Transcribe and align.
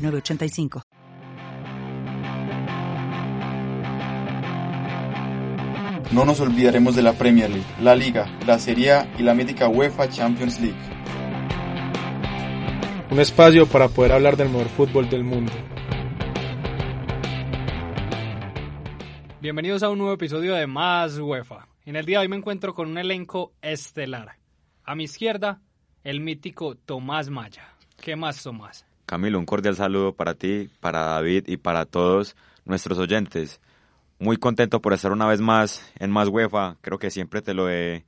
985. 0.00 0.82
No 6.12 6.24
nos 6.24 6.40
olvidaremos 6.40 6.96
de 6.96 7.02
la 7.02 7.12
Premier 7.12 7.48
League, 7.48 7.66
la 7.80 7.94
Liga, 7.94 8.26
la 8.44 8.58
Serie 8.58 8.92
A 8.92 9.14
y 9.16 9.22
la 9.22 9.32
mítica 9.32 9.68
UEFA 9.68 10.08
Champions 10.08 10.60
League. 10.60 10.76
Un 13.10 13.20
espacio 13.20 13.66
para 13.66 13.88
poder 13.88 14.12
hablar 14.12 14.36
del 14.36 14.48
mejor 14.48 14.68
fútbol 14.68 15.08
del 15.08 15.22
mundo. 15.22 15.52
Bienvenidos 19.40 19.82
a 19.82 19.88
un 19.88 19.98
nuevo 19.98 20.14
episodio 20.14 20.54
de 20.54 20.66
Más 20.66 21.16
UEFA. 21.18 21.68
En 21.84 21.96
el 21.96 22.04
día 22.04 22.18
de 22.18 22.24
hoy 22.24 22.28
me 22.28 22.36
encuentro 22.36 22.74
con 22.74 22.90
un 22.90 22.98
elenco 22.98 23.52
estelar. 23.62 24.36
A 24.84 24.94
mi 24.96 25.04
izquierda, 25.04 25.62
el 26.02 26.20
mítico 26.20 26.74
Tomás 26.74 27.30
Maya. 27.30 27.68
¿Qué 28.00 28.16
más, 28.16 28.42
Tomás? 28.42 28.84
Camilo, 29.10 29.40
un 29.40 29.44
cordial 29.44 29.74
saludo 29.74 30.14
para 30.14 30.34
ti, 30.34 30.70
para 30.78 31.00
David 31.00 31.48
y 31.48 31.56
para 31.56 31.84
todos 31.84 32.36
nuestros 32.64 32.96
oyentes. 32.96 33.60
Muy 34.20 34.36
contento 34.36 34.80
por 34.80 34.92
estar 34.92 35.10
una 35.10 35.26
vez 35.26 35.40
más 35.40 35.92
en 35.98 36.12
Más 36.12 36.28
UEFA. 36.28 36.76
Creo 36.80 36.96
que 37.00 37.10
siempre 37.10 37.42
te 37.42 37.52
lo 37.52 37.68
he, 37.68 38.04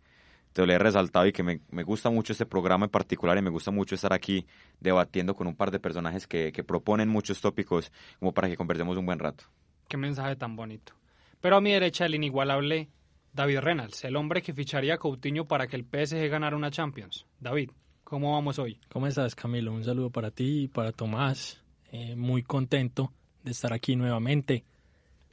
te 0.52 0.64
lo 0.64 0.72
he 0.72 0.78
resaltado 0.78 1.26
y 1.26 1.32
que 1.32 1.42
me, 1.42 1.58
gusta 1.82 2.08
mucho 2.08 2.32
este 2.32 2.46
programa 2.46 2.84
en 2.84 2.90
particular 2.92 3.36
y 3.36 3.42
me 3.42 3.50
gusta 3.50 3.72
mucho 3.72 3.96
estar 3.96 4.12
aquí 4.12 4.46
debatiendo 4.78 5.34
con 5.34 5.48
un 5.48 5.56
par 5.56 5.72
de 5.72 5.80
personajes 5.80 6.28
que, 6.28 6.52
que 6.52 6.62
proponen 6.62 7.08
muchos 7.08 7.40
tópicos 7.40 7.90
como 8.20 8.32
para 8.32 8.48
que 8.48 8.56
conversemos 8.56 8.96
un 8.96 9.04
buen 9.04 9.18
rato. 9.18 9.42
Qué 9.88 9.96
mensaje 9.96 10.36
tan 10.36 10.54
bonito. 10.54 10.92
Pero 11.40 11.56
a 11.56 11.60
mi 11.60 11.72
derecha 11.72 12.06
el 12.06 12.14
inigualable 12.14 12.90
David 13.32 13.58
Reynolds, 13.58 14.04
el 14.04 14.14
hombre 14.14 14.40
que 14.40 14.54
ficharía 14.54 14.94
a 14.94 14.98
Coutinho 14.98 15.48
para 15.48 15.66
que 15.66 15.74
el 15.74 15.82
PSG 15.82 16.28
ganara 16.28 16.54
una 16.54 16.70
Champions. 16.70 17.26
David, 17.40 17.70
¿Cómo 18.04 18.32
vamos 18.32 18.58
hoy? 18.58 18.78
¿Cómo 18.90 19.06
estás, 19.06 19.34
Camilo? 19.34 19.72
Un 19.72 19.84
saludo 19.84 20.10
para 20.10 20.30
ti 20.30 20.64
y 20.64 20.68
para 20.68 20.92
Tomás. 20.92 21.60
Eh, 21.90 22.14
muy 22.16 22.42
contento 22.42 23.12
de 23.42 23.52
estar 23.52 23.72
aquí 23.72 23.96
nuevamente. 23.96 24.64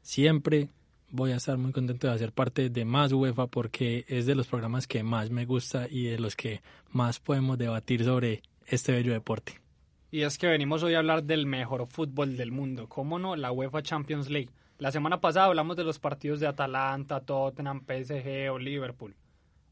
Siempre 0.02 0.70
voy 1.12 1.31
a 1.31 1.38
estar 1.38 1.58
muy 1.58 1.72
contento 1.72 2.08
de 2.08 2.14
hacer 2.14 2.31
parte 2.31 2.70
de 2.70 2.86
Más 2.86 3.12
UEFA 3.12 3.47
porque 3.47 4.06
es 4.08 4.25
de 4.25 4.36
los 4.36 4.47
programas 4.47 4.88
que 4.88 5.03
más 5.03 5.30
me 5.30 5.45
gusta 5.45 5.88
y 5.90 6.06
de 6.06 6.20
los 6.20 6.36
que 6.36 6.62
más 6.92 7.20
podemos 7.20 7.58
debatir 7.58 8.06
sobre 8.06 8.44
este 8.67 8.94
bello 8.94 9.14
deporte. 9.14 9.59
Y 10.12 10.22
es 10.22 10.38
que 10.38 10.47
venimos 10.47 10.81
hoy 10.81 10.94
a 10.95 11.00
hablar 11.00 11.23
del 11.23 11.45
mejor 11.45 11.86
fútbol 11.88 12.38
del 12.38 12.52
mundo, 12.52 12.88
¿cómo 12.88 13.20
no? 13.20 13.36
La 13.36 13.52
UEFA 13.52 13.84
Champions 13.84 14.30
League. 14.30 14.50
La 14.78 14.92
semana 14.92 15.20
pasada 15.20 15.47
hablamos 15.47 15.75
de 15.75 15.84
los 15.84 16.00
partidos 16.00 16.40
de 16.40 16.47
Atalanta, 16.47 17.20
Tottenham, 17.20 17.84
PSG 17.86 18.50
o 18.52 18.58
Liverpool. 18.58 19.16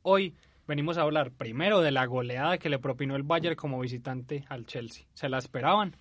Hoy 0.02 0.36
venimos 0.68 0.98
a 0.98 1.04
hablar 1.04 1.32
primero 1.32 1.82
de 1.82 1.92
la 1.92 2.06
goleada 2.06 2.58
que 2.58 2.70
le 2.70 2.80
propinó 2.80 3.16
el 3.16 3.24
Bayern 3.24 3.56
como 3.56 3.80
visitante 3.80 4.46
al 4.50 4.66
Chelsea. 4.66 5.06
¿Se 5.14 5.30
la 5.30 5.38
esperaban? 5.38 5.96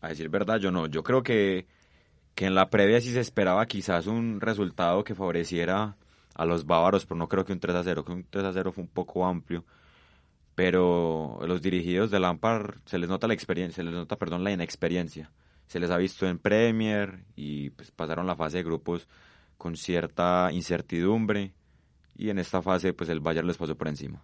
A 0.00 0.08
decir 0.08 0.28
verdad, 0.28 0.58
yo 0.58 0.70
no. 0.70 0.86
Yo 0.86 1.02
creo 1.02 1.22
que, 1.22 1.66
que 2.34 2.46
en 2.46 2.54
la 2.54 2.70
previa 2.70 3.00
sí 3.00 3.12
se 3.12 3.20
esperaba 3.20 3.66
quizás 3.66 4.06
un 4.06 4.40
resultado 4.40 5.04
que 5.04 5.14
favoreciera 5.14 5.96
a 6.34 6.44
los 6.44 6.66
bávaros, 6.66 7.04
pero 7.04 7.18
no 7.18 7.28
creo 7.28 7.44
que 7.44 7.52
un 7.52 7.60
3 7.60 7.76
a 7.76 7.84
0, 7.84 8.04
que 8.04 8.12
un 8.12 8.26
3 8.28 8.44
a 8.44 8.52
0 8.52 8.72
fue 8.72 8.84
un 8.84 8.90
poco 8.90 9.26
amplio. 9.26 9.64
Pero 10.54 11.38
los 11.46 11.62
dirigidos 11.62 12.10
de 12.10 12.18
Lampard 12.18 12.76
se 12.84 12.98
les 12.98 13.08
nota 13.08 13.28
la 13.28 13.34
experiencia, 13.34 13.76
se 13.76 13.84
les 13.84 13.94
nota, 13.94 14.16
perdón, 14.16 14.44
la 14.44 14.50
inexperiencia. 14.50 15.30
Se 15.66 15.78
les 15.78 15.90
ha 15.90 15.98
visto 15.98 16.26
en 16.26 16.38
Premier 16.38 17.24
y 17.36 17.70
pues, 17.70 17.90
pasaron 17.90 18.26
la 18.26 18.34
fase 18.34 18.58
de 18.58 18.62
grupos 18.64 19.06
con 19.56 19.76
cierta 19.76 20.50
incertidumbre 20.52 21.52
y 22.18 22.28
en 22.28 22.38
esta 22.38 22.60
fase 22.60 22.92
pues 22.92 23.08
el 23.08 23.20
Bayern 23.20 23.46
les 23.46 23.56
pasó 23.56 23.74
por 23.76 23.88
encima. 23.88 24.22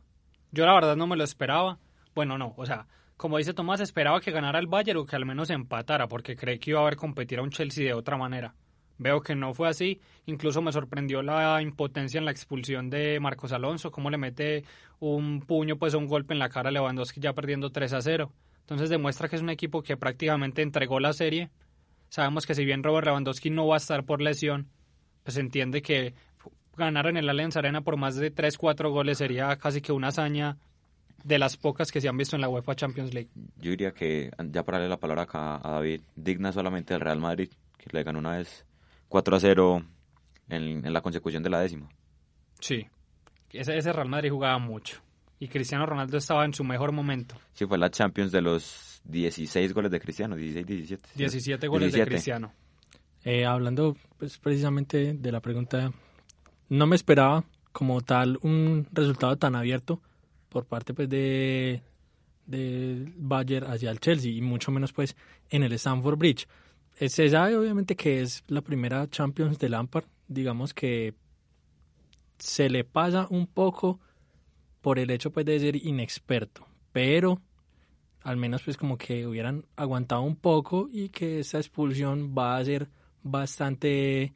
Yo 0.51 0.67
la 0.67 0.75
verdad 0.75 0.97
no 0.97 1.07
me 1.07 1.17
lo 1.17 1.25
esperaba. 1.25 1.79
Bueno, 2.15 2.37
no, 2.37 2.53
o 2.57 2.67
sea, 2.67 2.87
como 3.17 3.39
dice 3.39 3.55
Tomás, 3.55 3.81
esperaba 3.81 4.21
que 4.21 4.33
ganara 4.33 4.59
el 4.59 4.67
Bayern 4.67 4.99
o 4.99 5.07
que 5.07 5.17
al 5.17 5.25
menos 5.25 5.49
empatara, 5.51 6.09
porque 6.09 6.37
creí 6.37 6.59
que 6.59 6.71
iba 6.71 6.81
a 6.81 6.83
haber 6.83 6.97
competir 6.97 7.39
a 7.39 7.43
un 7.43 7.51
Chelsea 7.51 7.85
de 7.85 7.95
otra 7.95 8.17
manera. 8.17 8.55
Veo 8.99 9.23
que 9.23 9.35
no 9.35 9.55
fue 9.55 9.69
así, 9.69 10.01
incluso 10.27 10.63
me 10.63 10.71
sorprendió 10.71 11.23
la 11.23 11.61
impotencia 11.63 12.19
en 12.19 12.25
la 12.25 12.31
expulsión 12.31 12.91
de 12.91 13.19
Marcos 13.19 13.53
Alonso, 13.53 13.91
cómo 13.91 14.11
le 14.11 14.19
mete 14.19 14.65
un 15.01 15.41
puño, 15.41 15.77
pues 15.77 15.95
un 15.95 16.07
golpe 16.07 16.33
en 16.33 16.39
la 16.39 16.49
cara 16.49 16.69
a 16.69 16.73
Lewandowski 16.73 17.21
ya 17.21 17.33
perdiendo 17.33 17.71
3 17.71 17.93
a 17.93 18.03
0. 18.03 18.33
Entonces 18.61 18.91
demuestra 18.91 19.29
que 19.29 19.37
es 19.37 19.43
un 19.43 19.51
equipo 19.51 19.83
que 19.83 19.97
prácticamente 19.97 20.63
entregó 20.63 21.01
la 21.01 21.13
serie. 21.13 21.51
Sabemos 22.09 22.47
que 22.47 22.55
si 22.55 22.65
bien 22.65 22.85
Robert 22.85 23.07
Lewandowski 23.07 23.51
no 23.51 23.67
va 23.67 23.75
a 23.75 23.79
estar 23.79 24.05
por 24.05 24.23
lesión, 24.23 24.69
pues 25.25 25.37
entiende 25.39 25.83
que 25.83 26.15
ganar 26.77 27.07
en 27.07 27.17
el 27.17 27.29
Allianz 27.29 27.57
Arena 27.57 27.81
por 27.81 27.97
más 27.97 28.17
de 28.17 28.35
3-4 28.35 28.91
goles 28.91 29.19
sería 29.19 29.55
casi 29.57 29.81
que 29.81 29.93
una 29.93 30.09
hazaña 30.09 30.59
de 31.23 31.39
las 31.39 31.57
pocas 31.57 31.91
que 31.91 32.01
se 32.01 32.09
han 32.09 32.17
visto 32.17 32.37
en 32.37 32.43
la 32.43 32.49
UEFA 32.49 32.75
Champions 32.75 33.15
League. 33.15 33.31
Yo 33.57 33.71
diría 33.71 33.93
que, 33.93 34.31
ya 34.51 34.63
para 34.63 34.79
darle 34.79 34.91
la 34.91 35.01
palabra 35.01 35.23
acá 35.23 35.57
a 35.57 35.73
David, 35.73 36.03
digna 36.15 36.53
solamente 36.53 36.95
del 36.95 37.01
Real 37.01 37.19
Madrid, 37.19 37.49
que 37.79 37.89
le 37.93 38.03
ganó 38.03 38.19
una 38.19 38.37
vez 38.37 38.65
4 39.09 39.41
0 39.41 39.83
en, 40.51 40.93
la 40.93 41.01
consecución 41.01 41.43
de 41.43 41.51
la 41.51 41.61
décima. 41.61 41.89
Sí, 42.61 42.87
ese, 43.51 43.77
ese 43.77 43.93
Real 43.93 44.09
Madrid 44.09 44.31
jugaba 44.31 44.59
mucho 44.59 45.01
y 45.39 45.49
Cristiano 45.49 45.87
Ronaldo 45.87 46.19
estaba 46.19 46.45
en 46.45 46.55
su 46.55 46.65
mejor 46.65 46.93
momento. 46.93 47.37
Sí, 47.53 47.67
fue 47.67 47.79
la 47.79 47.91
Champions 47.91 48.33
de 48.33 48.43
los 48.43 49.01
16 49.05 49.73
goles 49.73 49.91
de 49.91 50.01
Cristiano, 50.01 50.37
16, 50.37 50.67
17. 50.67 51.09
17 51.15 51.69
goles 51.69 51.93
de 51.93 52.05
Cristiano. 52.05 52.53
Eh, 53.25 53.47
hablando 53.47 53.97
pues, 54.19 54.39
precisamente 54.39 55.15
de 55.15 55.33
la 55.33 55.41
pregunta 55.41 55.93
no 56.69 56.87
me 56.87 56.97
esperaba 56.97 57.45
como 57.73 58.01
tal 58.01 58.39
un 58.43 58.87
resultado 58.93 59.37
tan 59.37 59.57
abierto 59.57 60.01
por 60.49 60.65
parte 60.67 60.95
pues 60.95 61.09
de 61.09 61.83
del 62.47 63.13
Bayern 63.17 63.71
hacia 63.71 63.91
el 63.91 64.01
Chelsea 64.01 64.31
y 64.31 64.41
mucho 64.43 64.71
menos 64.71 64.93
pues 64.93 65.17
en 65.51 65.63
el 65.63 65.73
Stamford 65.73 66.19
Bridge. 66.19 66.47
Eh, 66.99 67.09
se 67.09 67.29
sabe 67.29 67.57
obviamente 67.57 67.97
que 67.97 68.21
es 68.21 68.45
la 68.49 68.61
primera 68.61 69.09
Champions 69.09 69.59
de 69.59 69.69
Lampard, 69.69 70.05
digamos 70.29 70.75
que 70.75 71.15
se 72.39 72.69
le 72.69 72.85
pasa 72.85 73.27
un 73.31 73.47
poco 73.47 73.99
por 74.83 74.99
el 74.99 75.11
hecho 75.11 75.33
pues 75.33 75.47
de 75.47 75.59
ser 75.59 75.77
inexperto, 75.77 76.67
pero 76.93 77.41
al 78.23 78.37
menos 78.37 78.63
pues 78.63 78.77
como 78.77 78.99
que 78.99 79.27
hubieran 79.27 79.65
aguantado 79.77 80.23
un 80.23 80.37
poco 80.37 80.89
y 80.93 81.09
que 81.09 81.41
esa 81.41 81.59
expulsión 81.59 82.35
va 82.37 82.57
a 82.57 82.65
ser 82.65 82.89
bastante 83.23 84.35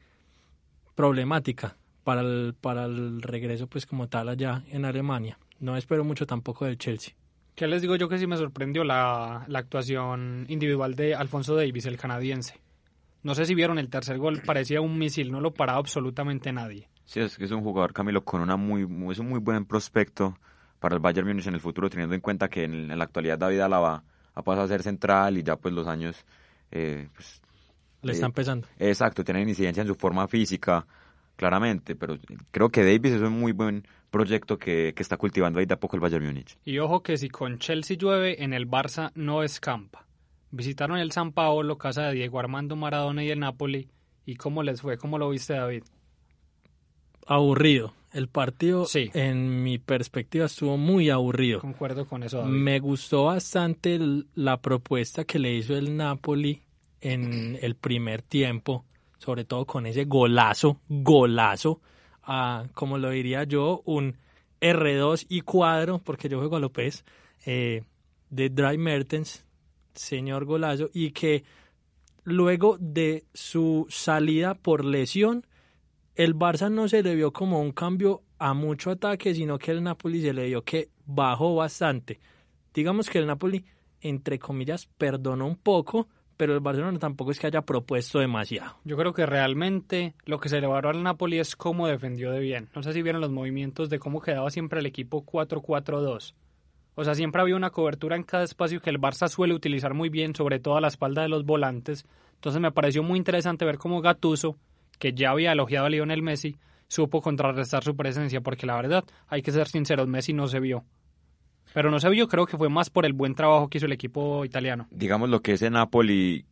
problemática 0.94 1.76
para 2.08 2.22
el, 2.22 2.54
para 2.58 2.86
el 2.86 3.20
regreso 3.20 3.66
pues 3.66 3.84
como 3.84 4.08
tal 4.08 4.30
allá 4.30 4.64
en 4.70 4.86
Alemania. 4.86 5.38
No 5.60 5.76
espero 5.76 6.04
mucho 6.04 6.26
tampoco 6.26 6.64
del 6.64 6.78
Chelsea. 6.78 7.12
¿Qué 7.54 7.66
les 7.66 7.82
digo 7.82 7.96
yo 7.96 8.08
que 8.08 8.16
sí 8.16 8.26
me 8.26 8.38
sorprendió 8.38 8.82
la, 8.82 9.44
la 9.46 9.58
actuación 9.58 10.46
individual 10.48 10.94
de 10.94 11.14
Alfonso 11.14 11.54
Davis, 11.54 11.84
el 11.84 11.98
canadiense? 11.98 12.62
No 13.22 13.34
sé 13.34 13.44
si 13.44 13.54
vieron 13.54 13.78
el 13.78 13.90
tercer 13.90 14.16
gol, 14.16 14.40
parecía 14.40 14.80
un 14.80 14.96
misil, 14.96 15.30
no 15.30 15.42
lo 15.42 15.52
paraba 15.52 15.80
absolutamente 15.80 16.50
nadie. 16.50 16.88
Sí, 17.04 17.20
es 17.20 17.36
que 17.36 17.44
es 17.44 17.50
un 17.50 17.62
jugador, 17.62 17.92
Camilo, 17.92 18.24
con 18.24 18.40
una 18.40 18.56
muy, 18.56 18.88
es 19.12 19.18
un 19.18 19.28
muy 19.28 19.40
buen 19.40 19.66
prospecto 19.66 20.38
para 20.78 20.94
el 20.94 21.02
Bayern 21.02 21.28
Múnich 21.28 21.46
en 21.46 21.56
el 21.56 21.60
futuro, 21.60 21.90
teniendo 21.90 22.14
en 22.14 22.22
cuenta 22.22 22.48
que 22.48 22.64
en, 22.64 22.88
la 22.88 23.04
actualidad 23.04 23.36
David 23.36 23.60
Alaba 23.60 24.02
ha 24.34 24.42
pasado 24.42 24.64
a 24.64 24.68
ser 24.68 24.82
central 24.82 25.36
y 25.36 25.42
ya 25.42 25.56
pues 25.56 25.74
los 25.74 25.86
años... 25.86 26.24
Eh, 26.70 27.06
pues, 27.14 27.42
Le 28.00 28.12
están 28.12 28.30
eh, 28.30 28.34
pesando. 28.34 28.66
Exacto, 28.78 29.22
tienen 29.22 29.46
incidencia 29.46 29.82
en 29.82 29.88
su 29.88 29.94
forma 29.94 30.26
física, 30.26 30.86
claramente, 31.38 31.94
pero 31.94 32.18
creo 32.50 32.68
que 32.68 32.84
Davis 32.84 33.12
es 33.12 33.22
un 33.22 33.38
muy 33.38 33.52
buen 33.52 33.86
proyecto 34.10 34.58
que, 34.58 34.92
está 34.96 35.16
cultivando 35.16 35.60
ahí 35.60 35.66
de 35.66 35.74
a 35.74 35.80
poco 35.80 35.96
el 35.96 36.00
Bayern 36.00 36.26
Múnich. 36.26 36.58
Y 36.64 36.80
ojo 36.80 37.02
que 37.02 37.16
si 37.16 37.28
con 37.28 37.58
Chelsea 37.60 37.96
llueve, 37.96 38.42
en 38.42 38.52
el 38.52 38.68
Barça 38.68 39.12
no 39.14 39.44
escampa. 39.44 40.04
Visitaron 40.50 40.98
el 40.98 41.12
San 41.12 41.30
Paolo, 41.32 41.78
casa 41.78 42.08
de 42.08 42.14
Diego 42.14 42.40
Armando 42.40 42.74
Maradona 42.74 43.22
y 43.22 43.30
el 43.30 43.38
Napoli. 43.38 43.88
¿Y 44.26 44.34
cómo 44.34 44.64
les 44.64 44.82
fue? 44.82 44.98
¿Cómo 44.98 45.16
lo 45.16 45.30
viste, 45.30 45.52
David? 45.52 45.84
Aburrido. 47.26 47.94
El 48.12 48.26
partido, 48.26 48.86
sí. 48.86 49.10
en 49.14 49.62
mi 49.62 49.78
perspectiva, 49.78 50.46
estuvo 50.46 50.76
muy 50.76 51.08
aburrido. 51.08 51.60
Concuerdo 51.60 52.06
con 52.06 52.24
eso. 52.24 52.38
David. 52.38 52.50
Me 52.50 52.80
gustó 52.80 53.26
bastante 53.26 54.00
la 54.34 54.60
propuesta 54.60 55.24
que 55.24 55.38
le 55.38 55.54
hizo 55.54 55.76
el 55.76 55.96
Napoli 55.96 56.62
en 57.00 57.56
el 57.62 57.76
primer 57.76 58.22
tiempo 58.22 58.84
sobre 59.18 59.44
todo 59.44 59.66
con 59.66 59.86
ese 59.86 60.04
golazo, 60.04 60.80
golazo, 60.88 61.80
como 62.74 62.98
lo 62.98 63.10
diría 63.10 63.44
yo, 63.44 63.82
un 63.84 64.16
R2 64.60 65.26
y 65.28 65.40
cuadro, 65.42 65.98
porque 65.98 66.28
yo 66.28 66.38
juego 66.38 66.56
a 66.56 66.60
López, 66.60 67.04
eh, 67.46 67.82
de 68.30 68.50
Dry 68.50 68.78
Mertens, 68.78 69.44
señor 69.94 70.44
golazo, 70.44 70.90
y 70.92 71.10
que 71.10 71.44
luego 72.24 72.76
de 72.78 73.24
su 73.32 73.86
salida 73.88 74.54
por 74.54 74.84
lesión, 74.84 75.46
el 76.14 76.34
Barça 76.34 76.70
no 76.70 76.88
se 76.88 77.02
le 77.02 77.14
vio 77.14 77.32
como 77.32 77.60
un 77.60 77.72
cambio 77.72 78.22
a 78.38 78.54
mucho 78.54 78.90
ataque, 78.90 79.34
sino 79.34 79.58
que 79.58 79.70
el 79.70 79.82
Napoli 79.82 80.20
se 80.20 80.32
le 80.32 80.46
vio 80.46 80.62
que 80.62 80.90
bajó 81.06 81.54
bastante. 81.54 82.20
Digamos 82.74 83.08
que 83.08 83.18
el 83.18 83.26
Napoli, 83.26 83.64
entre 84.00 84.38
comillas, 84.38 84.86
perdonó 84.98 85.46
un 85.46 85.56
poco, 85.56 86.08
pero 86.38 86.54
el 86.54 86.60
Barcelona 86.60 86.98
tampoco 86.98 87.32
es 87.32 87.38
que 87.38 87.48
haya 87.48 87.62
propuesto 87.62 88.20
demasiado. 88.20 88.76
Yo 88.84 88.96
creo 88.96 89.12
que 89.12 89.26
realmente 89.26 90.14
lo 90.24 90.38
que 90.38 90.48
se 90.48 90.60
le 90.60 90.68
valoró 90.68 90.90
al 90.90 91.02
Napoli 91.02 91.38
es 91.38 91.56
cómo 91.56 91.88
defendió 91.88 92.30
de 92.30 92.38
bien. 92.38 92.68
No 92.74 92.82
sé 92.82 92.92
si 92.92 93.02
vieron 93.02 93.20
los 93.20 93.32
movimientos 93.32 93.90
de 93.90 93.98
cómo 93.98 94.22
quedaba 94.22 94.48
siempre 94.50 94.78
el 94.78 94.86
equipo 94.86 95.26
4-4-2. 95.26 96.34
O 96.94 97.04
sea, 97.04 97.14
siempre 97.16 97.42
había 97.42 97.56
una 97.56 97.70
cobertura 97.70 98.14
en 98.14 98.22
cada 98.22 98.44
espacio 98.44 98.80
que 98.80 98.90
el 98.90 99.00
Barça 99.00 99.28
suele 99.28 99.52
utilizar 99.52 99.94
muy 99.94 100.08
bien, 100.08 100.34
sobre 100.34 100.60
todo 100.60 100.76
a 100.76 100.80
la 100.80 100.88
espalda 100.88 101.22
de 101.22 101.28
los 101.28 101.44
volantes. 101.44 102.06
Entonces 102.36 102.62
me 102.62 102.70
pareció 102.70 103.02
muy 103.02 103.18
interesante 103.18 103.64
ver 103.64 103.78
cómo 103.78 104.00
Gattuso, 104.00 104.56
que 105.00 105.12
ya 105.12 105.30
había 105.30 105.52
elogiado 105.52 105.86
a 105.86 105.90
Lionel 105.90 106.22
Messi, 106.22 106.56
supo 106.86 107.20
contrarrestar 107.20 107.82
su 107.82 107.96
presencia, 107.96 108.40
porque 108.40 108.66
la 108.66 108.76
verdad, 108.76 109.04
hay 109.26 109.42
que 109.42 109.50
ser 109.50 109.66
sinceros, 109.66 110.06
Messi 110.06 110.32
no 110.32 110.46
se 110.46 110.60
vio. 110.60 110.84
Pero 111.74 111.90
no 111.90 112.00
se 112.00 112.08
vio, 112.08 112.28
creo 112.28 112.46
que 112.46 112.56
fue 112.56 112.68
más 112.68 112.90
por 112.90 113.06
el 113.06 113.12
buen 113.12 113.34
trabajo 113.34 113.68
que 113.68 113.78
hizo 113.78 113.86
el 113.86 113.92
equipo 113.92 114.44
italiano. 114.44 114.86
Digamos 114.90 115.28
lo 115.28 115.40
que 115.40 115.52
es 115.52 115.62
en 115.62 115.74
Napoli, 115.74 116.44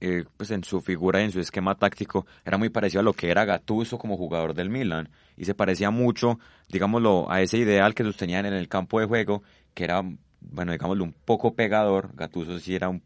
eh, 0.00 0.24
pues 0.36 0.50
en 0.50 0.64
su 0.64 0.80
figura 0.80 1.20
y 1.20 1.24
en 1.24 1.32
su 1.32 1.40
esquema 1.40 1.74
táctico, 1.74 2.26
era 2.44 2.58
muy 2.58 2.68
parecido 2.68 3.00
a 3.00 3.04
lo 3.04 3.12
que 3.12 3.30
era 3.30 3.44
Gattuso 3.44 3.98
como 3.98 4.16
jugador 4.16 4.54
del 4.54 4.70
Milan. 4.70 5.08
Y 5.36 5.44
se 5.44 5.54
parecía 5.54 5.90
mucho, 5.90 6.38
digámoslo, 6.68 7.30
a 7.30 7.40
ese 7.40 7.58
ideal 7.58 7.94
que 7.94 8.04
sostenían 8.04 8.46
en 8.46 8.54
el 8.54 8.68
campo 8.68 9.00
de 9.00 9.06
juego, 9.06 9.42
que 9.74 9.84
era, 9.84 10.02
bueno, 10.40 10.72
digámoslo, 10.72 11.04
un 11.04 11.14
poco 11.24 11.54
pegador. 11.54 12.10
Gattuso 12.14 12.58
sí 12.58 12.74
era 12.74 12.88
un 12.88 13.02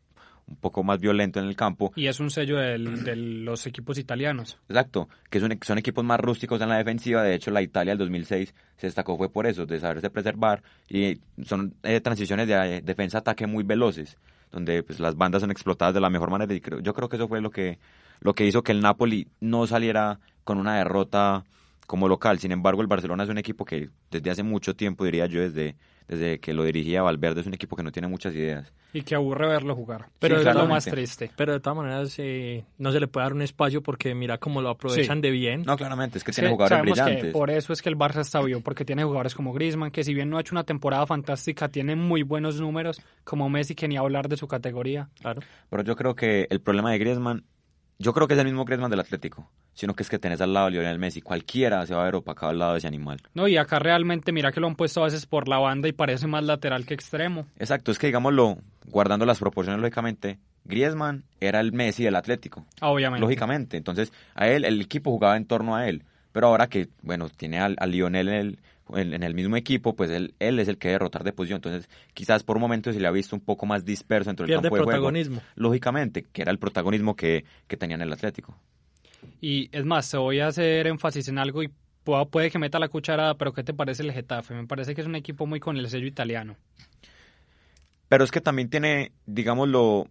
un 0.48 0.56
poco 0.56 0.84
más 0.84 1.00
violento 1.00 1.40
en 1.40 1.46
el 1.46 1.56
campo. 1.56 1.92
Y 1.96 2.06
es 2.06 2.20
un 2.20 2.30
sello 2.30 2.58
del, 2.58 3.02
de 3.04 3.16
los 3.16 3.66
equipos 3.66 3.98
italianos. 3.98 4.58
Exacto, 4.68 5.08
que 5.28 5.40
son, 5.40 5.58
son 5.62 5.78
equipos 5.78 6.04
más 6.04 6.20
rústicos 6.20 6.60
en 6.60 6.68
la 6.68 6.76
defensiva. 6.76 7.22
De 7.22 7.34
hecho, 7.34 7.50
la 7.50 7.62
Italia 7.62 7.92
del 7.92 7.98
2006 7.98 8.54
se 8.76 8.86
destacó 8.86 9.16
fue 9.16 9.28
por 9.28 9.46
eso, 9.46 9.66
de 9.66 9.80
saberse 9.80 10.10
preservar. 10.10 10.62
Y 10.88 11.18
son 11.44 11.74
eh, 11.82 12.00
transiciones 12.00 12.46
de 12.46 12.54
eh, 12.54 12.80
defensa-ataque 12.82 13.46
muy 13.46 13.64
veloces, 13.64 14.18
donde 14.52 14.82
pues, 14.82 15.00
las 15.00 15.16
bandas 15.16 15.40
son 15.40 15.50
explotadas 15.50 15.94
de 15.94 16.00
la 16.00 16.10
mejor 16.10 16.30
manera. 16.30 16.52
Y 16.54 16.60
creo, 16.60 16.80
yo 16.80 16.94
creo 16.94 17.08
que 17.08 17.16
eso 17.16 17.26
fue 17.26 17.40
lo 17.40 17.50
que, 17.50 17.78
lo 18.20 18.34
que 18.34 18.46
hizo 18.46 18.62
que 18.62 18.72
el 18.72 18.80
Napoli 18.80 19.28
no 19.40 19.66
saliera 19.66 20.20
con 20.44 20.58
una 20.58 20.76
derrota 20.76 21.44
como 21.88 22.08
local. 22.08 22.38
Sin 22.38 22.52
embargo, 22.52 22.82
el 22.82 22.88
Barcelona 22.88 23.24
es 23.24 23.30
un 23.30 23.38
equipo 23.38 23.64
que 23.64 23.90
desde 24.12 24.30
hace 24.30 24.42
mucho 24.44 24.76
tiempo, 24.76 25.04
diría 25.04 25.26
yo, 25.26 25.40
desde 25.40 25.76
desde 26.08 26.38
que 26.38 26.54
lo 26.54 26.64
dirigía 26.64 27.02
Valverde, 27.02 27.40
es 27.40 27.46
un 27.46 27.54
equipo 27.54 27.76
que 27.76 27.82
no 27.82 27.92
tiene 27.92 28.08
muchas 28.08 28.34
ideas. 28.34 28.72
Y 28.92 29.02
que 29.02 29.14
aburre 29.14 29.46
verlo 29.48 29.74
jugar. 29.74 30.08
Pero 30.18 30.40
es 30.40 30.54
lo 30.54 30.66
más 30.66 30.84
triste. 30.84 31.30
Pero 31.36 31.52
de 31.52 31.60
todas 31.60 31.76
maneras, 31.76 32.14
eh, 32.18 32.64
no 32.78 32.92
se 32.92 33.00
le 33.00 33.08
puede 33.08 33.24
dar 33.24 33.32
un 33.34 33.42
espacio 33.42 33.82
porque 33.82 34.14
mira 34.14 34.38
cómo 34.38 34.62
lo 34.62 34.70
aprovechan 34.70 35.20
de 35.20 35.30
bien. 35.30 35.64
No, 35.66 35.76
claramente, 35.76 36.18
es 36.18 36.24
que 36.24 36.32
tiene 36.32 36.50
jugadores 36.50 36.82
brillantes. 36.82 37.32
por 37.32 37.50
eso 37.50 37.72
es 37.72 37.82
que 37.82 37.88
el 37.88 37.96
Barça 37.96 38.20
está 38.20 38.40
vivo, 38.40 38.60
porque 38.60 38.84
tiene 38.84 39.04
jugadores 39.04 39.34
como 39.34 39.52
Griezmann, 39.52 39.90
que 39.90 40.04
si 40.04 40.14
bien 40.14 40.30
no 40.30 40.38
ha 40.38 40.40
hecho 40.40 40.54
una 40.54 40.64
temporada 40.64 41.06
fantástica, 41.06 41.68
tiene 41.68 41.96
muy 41.96 42.22
buenos 42.22 42.60
números, 42.60 43.02
como 43.24 43.48
Messi, 43.48 43.74
que 43.74 43.88
ni 43.88 43.96
hablar 43.96 44.28
de 44.28 44.36
su 44.36 44.48
categoría. 44.48 45.08
Claro. 45.20 45.42
Pero 45.68 45.82
yo 45.82 45.96
creo 45.96 46.14
que 46.14 46.46
el 46.50 46.60
problema 46.60 46.92
de 46.92 46.98
Griezmann 46.98 47.44
yo 47.98 48.12
creo 48.12 48.28
que 48.28 48.34
es 48.34 48.40
el 48.40 48.46
mismo 48.46 48.64
Griezmann 48.64 48.90
del 48.90 49.00
Atlético, 49.00 49.50
sino 49.72 49.94
que 49.94 50.02
es 50.02 50.10
que 50.10 50.18
tenés 50.18 50.40
al 50.40 50.52
lado 50.52 50.66
a 50.66 50.70
Lionel 50.70 50.98
Messi. 50.98 51.22
Cualquiera 51.22 51.86
se 51.86 51.94
va 51.94 52.02
a 52.02 52.04
ver 52.04 52.16
opacado 52.16 52.50
al 52.50 52.58
lado 52.58 52.72
de 52.72 52.78
ese 52.78 52.86
animal. 52.86 53.20
No, 53.34 53.48
y 53.48 53.56
acá 53.56 53.78
realmente 53.78 54.32
mira 54.32 54.52
que 54.52 54.60
lo 54.60 54.66
han 54.66 54.76
puesto 54.76 55.00
a 55.00 55.04
veces 55.04 55.26
por 55.26 55.48
la 55.48 55.58
banda 55.58 55.88
y 55.88 55.92
parece 55.92 56.26
más 56.26 56.44
lateral 56.44 56.84
que 56.84 56.94
extremo. 56.94 57.46
Exacto, 57.58 57.90
es 57.92 57.98
que 57.98 58.08
digámoslo, 58.08 58.58
guardando 58.86 59.24
las 59.24 59.38
proporciones 59.38 59.80
lógicamente, 59.80 60.38
Griezmann 60.64 61.24
era 61.40 61.60
el 61.60 61.72
Messi 61.72 62.04
del 62.04 62.16
Atlético. 62.16 62.66
Obviamente. 62.82 63.20
Lógicamente, 63.20 63.76
entonces 63.76 64.12
a 64.34 64.48
él, 64.48 64.64
el 64.64 64.80
equipo 64.80 65.10
jugaba 65.10 65.36
en 65.36 65.46
torno 65.46 65.76
a 65.76 65.88
él. 65.88 66.04
Pero 66.32 66.48
ahora 66.48 66.66
que, 66.66 66.88
bueno, 67.00 67.30
tiene 67.30 67.60
a, 67.60 67.68
Lionel 67.86 68.28
en 68.28 68.34
el, 68.34 68.58
en, 68.94 69.22
el 69.22 69.34
mismo 69.34 69.56
equipo, 69.56 69.96
pues 69.96 70.10
él, 70.10 70.34
él 70.38 70.58
es 70.58 70.68
el 70.68 70.78
que 70.78 70.88
debe 70.88 71.00
rotar 71.00 71.24
de 71.24 71.32
posición. 71.32 71.58
Entonces, 71.58 71.88
quizás 72.14 72.42
por 72.42 72.58
momentos 72.58 72.94
se 72.94 73.00
le 73.00 73.08
ha 73.08 73.10
visto 73.10 73.34
un 73.34 73.42
poco 73.42 73.66
más 73.66 73.84
disperso 73.84 74.30
dentro 74.30 74.46
del 74.46 74.56
campo 74.56 74.76
de 74.76 74.82
protagonismo. 74.82 75.40
Lógicamente, 75.54 76.24
que 76.32 76.42
era 76.42 76.52
el 76.52 76.58
protagonismo 76.58 77.16
que, 77.16 77.44
que 77.66 77.76
tenía 77.76 77.96
en 77.96 78.02
el 78.02 78.12
Atlético. 78.12 78.56
Y 79.40 79.68
es 79.72 79.84
más, 79.84 80.14
voy 80.14 80.40
a 80.40 80.48
hacer 80.48 80.86
énfasis 80.86 81.28
en 81.28 81.38
algo 81.38 81.62
y 81.62 81.70
puede 82.30 82.50
que 82.50 82.58
meta 82.58 82.78
la 82.78 82.88
cucharada, 82.88 83.34
pero 83.34 83.52
¿qué 83.52 83.64
te 83.64 83.74
parece 83.74 84.02
el 84.02 84.12
Getafe? 84.12 84.54
Me 84.54 84.66
parece 84.66 84.94
que 84.94 85.00
es 85.00 85.06
un 85.06 85.16
equipo 85.16 85.46
muy 85.46 85.60
con 85.60 85.76
el 85.76 85.88
sello 85.88 86.06
italiano. 86.06 86.56
Pero 88.08 88.24
es 88.24 88.30
que 88.30 88.40
también 88.40 88.70
tiene, 88.70 89.12
digámoslo, 89.26 90.08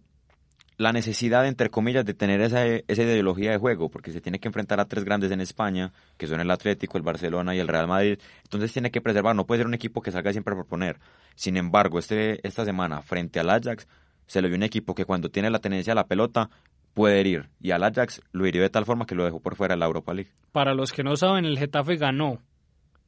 la 0.78 0.92
necesidad, 0.92 1.46
entre 1.46 1.70
comillas, 1.70 2.04
de 2.04 2.14
tener 2.14 2.40
esa, 2.40 2.66
esa 2.66 3.02
ideología 3.02 3.50
de 3.50 3.58
juego, 3.58 3.88
porque 3.88 4.12
se 4.12 4.20
tiene 4.20 4.38
que 4.38 4.48
enfrentar 4.48 4.78
a 4.78 4.84
tres 4.84 5.04
grandes 5.04 5.30
en 5.30 5.40
España, 5.40 5.92
que 6.18 6.26
son 6.26 6.40
el 6.40 6.50
Atlético, 6.50 6.98
el 6.98 7.02
Barcelona 7.02 7.54
y 7.54 7.58
el 7.58 7.68
Real 7.68 7.88
Madrid. 7.88 8.18
Entonces 8.42 8.72
tiene 8.72 8.90
que 8.90 9.00
preservar, 9.00 9.34
no 9.34 9.46
puede 9.46 9.60
ser 9.60 9.66
un 9.66 9.74
equipo 9.74 10.02
que 10.02 10.10
salga 10.10 10.32
siempre 10.32 10.52
a 10.52 10.56
proponer. 10.56 10.98
Sin 11.34 11.56
embargo, 11.56 11.98
este, 11.98 12.46
esta 12.46 12.64
semana, 12.64 13.00
frente 13.00 13.40
al 13.40 13.50
Ajax, 13.50 13.88
se 14.26 14.42
le 14.42 14.48
vio 14.48 14.56
un 14.56 14.64
equipo 14.64 14.94
que 14.94 15.04
cuando 15.04 15.30
tiene 15.30 15.50
la 15.50 15.60
tenencia 15.60 15.92
a 15.92 15.96
la 15.96 16.06
pelota, 16.06 16.50
puede 16.92 17.20
herir. 17.20 17.48
Y 17.60 17.70
al 17.70 17.82
Ajax 17.82 18.20
lo 18.32 18.46
hirió 18.46 18.62
de 18.62 18.70
tal 18.70 18.84
forma 18.84 19.06
que 19.06 19.14
lo 19.14 19.24
dejó 19.24 19.40
por 19.40 19.56
fuera 19.56 19.74
de 19.74 19.78
la 19.78 19.86
Europa 19.86 20.12
League. 20.12 20.30
Para 20.52 20.74
los 20.74 20.92
que 20.92 21.02
no 21.02 21.16
saben, 21.16 21.44
el 21.44 21.58
Getafe 21.58 21.96
ganó 21.96 22.40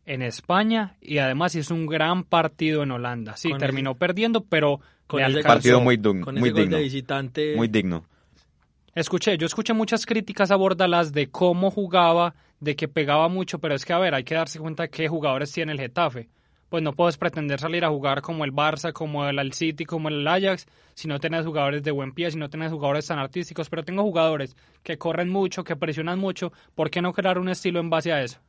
en 0.07 0.23
España 0.23 0.97
y 1.03 1.19
además 1.19 1.55
hizo 1.55 1.75
un 1.75 1.87
gran 1.87 2.25
partido 2.25 2.83
en 2.83 2.93
Holanda. 2.93 3.37
Sí, 3.37 3.51
terminó 3.59 3.95
perdiendo, 3.95 4.43
pero 4.45 4.81
con 5.09 5.21
el 5.21 5.43
partido 5.43 5.81
muy, 5.81 5.99
muy 5.99 6.51
digno. 6.53 6.79
visitante. 6.79 7.57
Muy 7.57 7.67
digno. 7.67 8.05
Escuché, 8.95 9.37
yo 9.39 9.47
escuché 9.47 9.73
muchas 9.73 10.07
críticas 10.07 10.51
a 10.51 10.57
de 11.13 11.29
cómo 11.31 11.71
jugaba, 11.71 12.35
de 12.61 12.77
que 12.77 12.89
pegaba 12.89 13.29
mucho, 13.29 13.59
pero 13.59 13.75
es 13.75 13.85
que 13.85 13.93
a 13.93 13.99
ver, 13.99 14.15
hay 14.15 14.25
que 14.25 14.35
darse 14.35 14.59
cuenta 14.59 14.85
de 14.85 14.91
qué 14.91 15.09
jugadores 15.09 15.51
tiene 15.51 15.73
el 15.73 15.81
Getafe. 15.81 16.29
Pues 16.69 16.83
no 16.83 16.93
puedes 16.93 17.17
pretender 17.17 17.59
salir 17.59 17.85
a 17.85 17.89
jugar 17.89 18.21
como 18.21 18.45
el 18.45 18.53
Barça, 18.53 18.93
como 18.93 19.27
el 19.27 19.53
City, 19.53 19.87
como 19.87 20.11
el 20.11 20.29
Ajax, 20.29 20.67
si 20.95 21.09
no 21.09 21.19
tenés 21.19 21.47
jugadores 21.47 21.83
de 21.83 21.91
buen 21.91 22.13
pie, 22.13 22.31
si 22.31 22.37
no 22.37 22.51
tenés 22.51 22.71
jugadores 22.71 23.07
tan 23.07 23.19
artísticos, 23.19 23.71
pero 23.71 23.85
tengo 23.85 24.03
jugadores 24.03 24.55
que 24.83 24.99
corren 24.99 25.31
mucho, 25.31 25.65
que 25.65 25.77
presionan 25.77 26.19
mucho, 26.19 26.53
¿por 26.75 26.91
qué 26.91 27.01
no 27.01 27.15
crear 27.15 27.39
un 27.39 27.49
estilo 27.49 27.81
en 27.81 27.89
base 27.89 28.13
a 28.13 28.23
eso? 28.23 28.41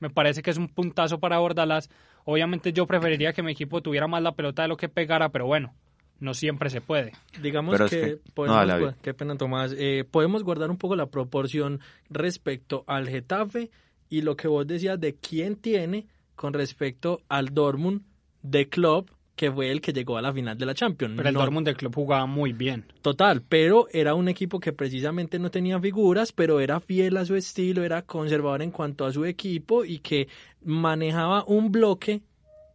Me 0.00 0.10
parece 0.10 0.42
que 0.42 0.50
es 0.50 0.56
un 0.56 0.68
puntazo 0.68 1.20
para 1.20 1.38
Bordalas. 1.38 1.90
Obviamente 2.24 2.72
yo 2.72 2.86
preferiría 2.86 3.32
que 3.32 3.42
mi 3.42 3.52
equipo 3.52 3.82
tuviera 3.82 4.06
más 4.06 4.22
la 4.22 4.32
pelota 4.32 4.62
de 4.62 4.68
lo 4.68 4.76
que 4.76 4.88
pegara, 4.88 5.28
pero 5.28 5.46
bueno, 5.46 5.74
no 6.18 6.34
siempre 6.34 6.70
se 6.70 6.80
puede. 6.80 7.12
Digamos 7.42 7.80
que, 7.90 8.18
podemos, 8.34 8.94
qué 9.02 9.14
pena 9.14 9.36
Tomás, 9.36 9.74
eh, 9.76 10.04
podemos 10.10 10.44
guardar 10.44 10.70
un 10.70 10.76
poco 10.76 10.96
la 10.96 11.06
proporción 11.06 11.80
respecto 12.08 12.84
al 12.86 13.08
Getafe 13.08 13.70
y 14.08 14.22
lo 14.22 14.36
que 14.36 14.48
vos 14.48 14.66
decías 14.66 15.00
de 15.00 15.14
quién 15.14 15.56
tiene 15.56 16.06
con 16.34 16.52
respecto 16.52 17.20
al 17.28 17.54
Dortmund 17.54 18.02
de 18.42 18.68
Club 18.68 19.10
que 19.40 19.50
fue 19.50 19.70
el 19.70 19.80
que 19.80 19.94
llegó 19.94 20.18
a 20.18 20.20
la 20.20 20.34
final 20.34 20.58
de 20.58 20.66
la 20.66 20.74
Champions. 20.74 21.14
Pero 21.16 21.30
el 21.30 21.34
Dortmund 21.34 21.66
del 21.66 21.74
club 21.74 21.94
jugaba 21.94 22.26
muy 22.26 22.52
bien. 22.52 22.84
Total, 23.00 23.40
pero 23.40 23.86
era 23.90 24.12
un 24.12 24.28
equipo 24.28 24.60
que 24.60 24.74
precisamente 24.74 25.38
no 25.38 25.50
tenía 25.50 25.80
figuras, 25.80 26.30
pero 26.30 26.60
era 26.60 26.78
fiel 26.78 27.16
a 27.16 27.24
su 27.24 27.36
estilo, 27.36 27.82
era 27.82 28.02
conservador 28.02 28.60
en 28.60 28.70
cuanto 28.70 29.06
a 29.06 29.12
su 29.14 29.24
equipo 29.24 29.86
y 29.86 30.00
que 30.00 30.28
manejaba 30.62 31.42
un 31.46 31.72
bloque 31.72 32.20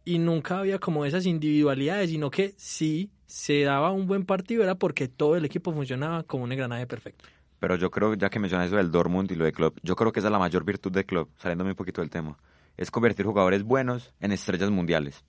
y 0.04 0.18
nunca 0.18 0.58
había 0.58 0.80
como 0.80 1.04
esas 1.04 1.24
individualidades, 1.24 2.10
sino 2.10 2.32
que 2.32 2.52
sí 2.56 3.10
se 3.26 3.62
daba 3.62 3.92
un 3.92 4.08
buen 4.08 4.26
partido 4.26 4.64
era 4.64 4.74
porque 4.74 5.06
todo 5.06 5.36
el 5.36 5.44
equipo 5.44 5.72
funcionaba 5.72 6.24
como 6.24 6.42
un 6.42 6.50
engranaje 6.50 6.88
perfecto. 6.88 7.26
Pero 7.60 7.76
yo 7.76 7.92
creo, 7.92 8.14
ya 8.14 8.28
que 8.28 8.40
mencionas 8.40 8.66
eso 8.66 8.76
del 8.76 8.90
Dortmund 8.90 9.30
y 9.30 9.36
lo 9.36 9.44
de 9.44 9.52
Club, 9.52 9.78
yo 9.84 9.94
creo 9.94 10.10
que 10.10 10.18
esa 10.18 10.30
es 10.30 10.32
la 10.32 10.40
mayor 10.40 10.64
virtud 10.64 10.90
del 10.90 11.06
Club, 11.06 11.28
saliéndome 11.38 11.70
un 11.70 11.76
poquito 11.76 12.00
del 12.00 12.10
tema, 12.10 12.36
es 12.76 12.90
convertir 12.90 13.24
jugadores 13.24 13.62
buenos 13.62 14.12
en 14.18 14.32
estrellas 14.32 14.70
mundiales 14.70 15.24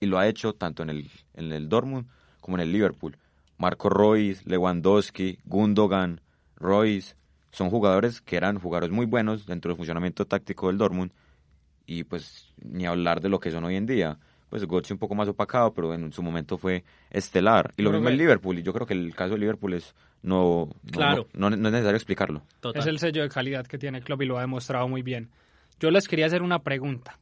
y 0.00 0.06
lo 0.06 0.18
ha 0.18 0.28
hecho 0.28 0.54
tanto 0.54 0.82
en 0.82 0.90
el, 0.90 1.10
en 1.34 1.52
el 1.52 1.68
Dortmund 1.68 2.06
como 2.40 2.56
en 2.56 2.62
el 2.62 2.72
Liverpool. 2.72 3.16
Marco 3.56 3.88
Royce, 3.88 4.42
Lewandowski, 4.48 5.38
Gundogan, 5.44 6.20
Royce, 6.56 7.14
son 7.50 7.70
jugadores 7.70 8.20
que 8.20 8.36
eran 8.36 8.58
jugadores 8.58 8.90
muy 8.90 9.06
buenos 9.06 9.46
dentro 9.46 9.70
del 9.70 9.76
funcionamiento 9.76 10.26
táctico 10.26 10.68
del 10.68 10.78
Dortmund 10.78 11.10
y 11.86 12.04
pues 12.04 12.52
ni 12.62 12.86
hablar 12.86 13.20
de 13.20 13.28
lo 13.28 13.40
que 13.40 13.50
son 13.50 13.64
hoy 13.64 13.76
en 13.76 13.86
día. 13.86 14.18
Pues 14.50 14.64
Götze 14.66 14.94
un 14.94 14.98
poco 14.98 15.14
más 15.14 15.28
opacado, 15.28 15.74
pero 15.74 15.92
en 15.92 16.12
su 16.12 16.22
momento 16.22 16.56
fue 16.56 16.84
estelar. 17.10 17.72
Y 17.76 17.82
lo 17.82 17.90
mismo 17.90 18.08
el 18.08 18.16
Liverpool, 18.16 18.58
y 18.58 18.62
yo 18.62 18.72
creo 18.72 18.86
que 18.86 18.94
el 18.94 19.14
caso 19.14 19.34
de 19.34 19.40
Liverpool 19.40 19.74
es 19.74 19.94
no, 20.22 20.68
claro. 20.90 21.28
no, 21.34 21.48
es 21.48 21.58
necesario 21.58 21.96
explicarlo. 21.96 22.42
Es 22.74 22.86
el 22.86 22.98
sello 22.98 23.22
de 23.22 23.28
calidad 23.28 23.66
que 23.66 23.78
tiene 23.78 23.98
el 23.98 24.04
club 24.04 24.22
y 24.22 24.26
lo 24.26 24.38
ha 24.38 24.40
demostrado 24.40 24.88
muy 24.88 25.02
bien. 25.02 25.30
Yo 25.80 25.90
les 25.90 26.08
quería 26.08 26.26
hacer 26.26 26.42
una 26.42 26.60
pregunta. 26.60 27.18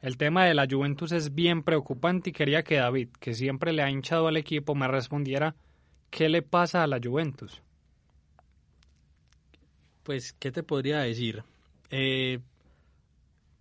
El 0.00 0.16
tema 0.16 0.46
de 0.46 0.54
la 0.54 0.66
Juventus 0.70 1.12
es 1.12 1.34
bien 1.34 1.62
preocupante 1.62 2.30
y 2.30 2.32
quería 2.32 2.62
que 2.62 2.76
David, 2.76 3.08
que 3.20 3.34
siempre 3.34 3.72
le 3.72 3.82
ha 3.82 3.90
hinchado 3.90 4.28
al 4.28 4.38
equipo, 4.38 4.74
me 4.74 4.88
respondiera 4.88 5.54
qué 6.08 6.28
le 6.28 6.40
pasa 6.40 6.82
a 6.82 6.86
la 6.86 6.98
Juventus. 7.02 7.60
Pues, 10.02 10.32
¿qué 10.32 10.50
te 10.50 10.62
podría 10.62 11.00
decir? 11.00 11.44
Eh, 11.90 12.40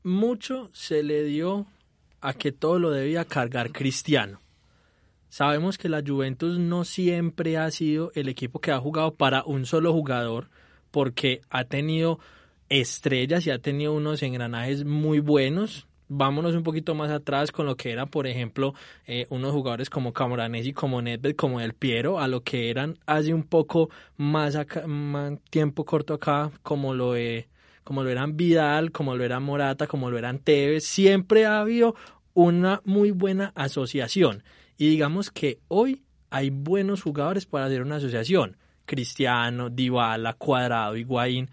mucho 0.04 0.70
se 0.72 1.04
le 1.04 1.24
dio 1.24 1.68
a 2.22 2.34
que 2.34 2.52
todo 2.52 2.80
lo 2.80 2.92
debía 2.92 3.26
cargar 3.26 3.72
Cristiano. 3.72 4.40
sabemos 5.30 5.78
que 5.78 5.90
la 5.90 6.02
Juventus 6.06 6.58
no 6.58 6.86
siempre 6.86 7.58
ha 7.58 7.70
sido 7.70 8.12
el 8.16 8.30
equipo 8.30 8.60
que 8.60 8.72
ha 8.72 8.80
jugado 8.80 9.14
para 9.14 9.44
un 9.44 9.66
solo 9.66 9.94
jugador, 9.94 10.50
porque 10.90 11.42
ha 11.50 11.66
tenido 11.66 12.20
estrellas 12.70 13.46
y 13.46 13.52
ha 13.52 13.60
tenido 13.60 13.94
unos 13.94 14.24
engranajes 14.24 14.86
muy 14.86 15.20
buenos. 15.20 15.88
Vámonos 16.12 16.56
un 16.56 16.64
poquito 16.64 16.96
más 16.96 17.12
atrás 17.12 17.52
con 17.52 17.68
lo 17.68 17.78
que 17.78 17.92
eran, 17.92 18.10
por 18.10 18.26
ejemplo, 18.26 18.74
eh, 19.06 19.28
unos 19.30 19.52
jugadores 19.54 19.92
como 19.92 20.12
Camoranesi, 20.12 20.74
como 20.74 21.04
Nedved, 21.04 21.36
como 21.36 21.62
El 21.62 21.76
Piero, 21.76 22.20
a 22.20 22.28
lo 22.28 22.42
que 22.42 22.72
eran 22.72 22.98
hace 23.06 23.32
un 23.32 23.44
poco 23.44 23.92
más, 24.18 24.56
acá, 24.56 24.84
tiempo 25.52 25.86
corto 25.86 26.16
acá, 26.16 26.52
como 26.64 26.96
lo, 26.96 27.16
eh, 27.16 27.48
como 27.84 28.04
lo 28.04 28.10
eran 28.10 28.38
Vidal, 28.38 28.92
como 28.92 29.16
lo 29.16 29.24
eran 29.24 29.44
Morata, 29.44 29.86
como 29.86 30.10
lo 30.10 30.18
eran 30.18 30.40
Tevez. 30.40 30.84
Siempre 30.84 31.46
ha 31.46 31.60
habido 31.60 31.94
una 32.34 32.82
muy 32.86 33.12
buena 33.12 33.52
asociación. 33.54 34.44
Y 34.78 34.90
digamos 34.90 35.30
que 35.30 35.60
hoy 35.68 36.02
hay 36.32 36.50
buenos 36.50 37.04
jugadores 37.04 37.46
para 37.46 37.66
hacer 37.66 37.84
una 37.84 37.98
asociación. 37.98 38.58
Cristiano, 38.86 39.70
Dybala, 39.70 40.34
Cuadrado, 40.34 40.98
Higuaín, 40.98 41.52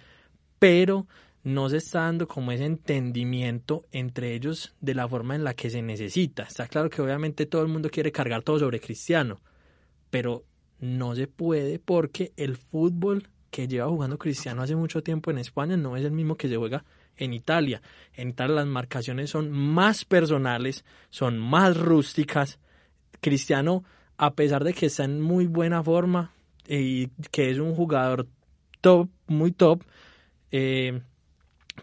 pero 0.59 1.07
no 1.47 1.69
se 1.69 1.77
está 1.77 2.01
dando 2.01 2.27
como 2.27 2.51
ese 2.51 2.65
entendimiento 2.65 3.85
entre 3.93 4.35
ellos 4.35 4.75
de 4.81 4.95
la 4.95 5.07
forma 5.07 5.37
en 5.37 5.45
la 5.45 5.55
que 5.55 5.71
se 5.71 5.81
necesita. 5.81 6.43
Está 6.43 6.67
claro 6.67 6.91
que 6.91 7.01
obviamente 7.01 7.47
todo 7.47 7.63
el 7.63 7.69
mundo 7.69 7.89
quiere 7.89 8.11
cargar 8.11 8.43
todo 8.43 8.59
sobre 8.59 8.81
Cristiano, 8.81 9.41
pero 10.11 10.43
no 10.81 11.15
se 11.15 11.29
puede 11.29 11.79
porque 11.79 12.33
el 12.37 12.57
fútbol 12.57 13.29
que 13.49 13.69
lleva 13.69 13.87
jugando 13.87 14.19
Cristiano 14.19 14.61
hace 14.61 14.75
mucho 14.75 15.05
tiempo 15.05 15.31
en 15.31 15.39
España 15.39 15.77
no 15.77 15.97
es 15.97 16.05
el 16.05 16.11
mismo 16.11 16.37
que 16.37 16.49
se 16.49 16.57
juega 16.57 16.85
en 17.17 17.33
Italia. 17.33 17.81
En 18.15 18.31
Italia 18.31 18.57
las 18.57 18.67
marcaciones 18.67 19.31
son 19.31 19.53
más 19.53 20.05
personales, 20.05 20.85
son 21.11 21.39
más 21.39 21.77
rústicas. 21.77 22.59
Cristiano, 23.21 23.85
a 24.17 24.35
pesar 24.35 24.65
de 24.65 24.75
que 24.75 24.87
está 24.87 25.05
en 25.05 25.21
muy 25.21 25.47
buena 25.47 25.81
forma 25.81 26.33
y 26.67 27.07
que 27.31 27.51
es 27.51 27.61
un 27.61 27.73
jugador 27.73 28.27
top, 28.81 29.09
muy 29.29 29.53
top, 29.53 29.85
eh, 30.51 31.03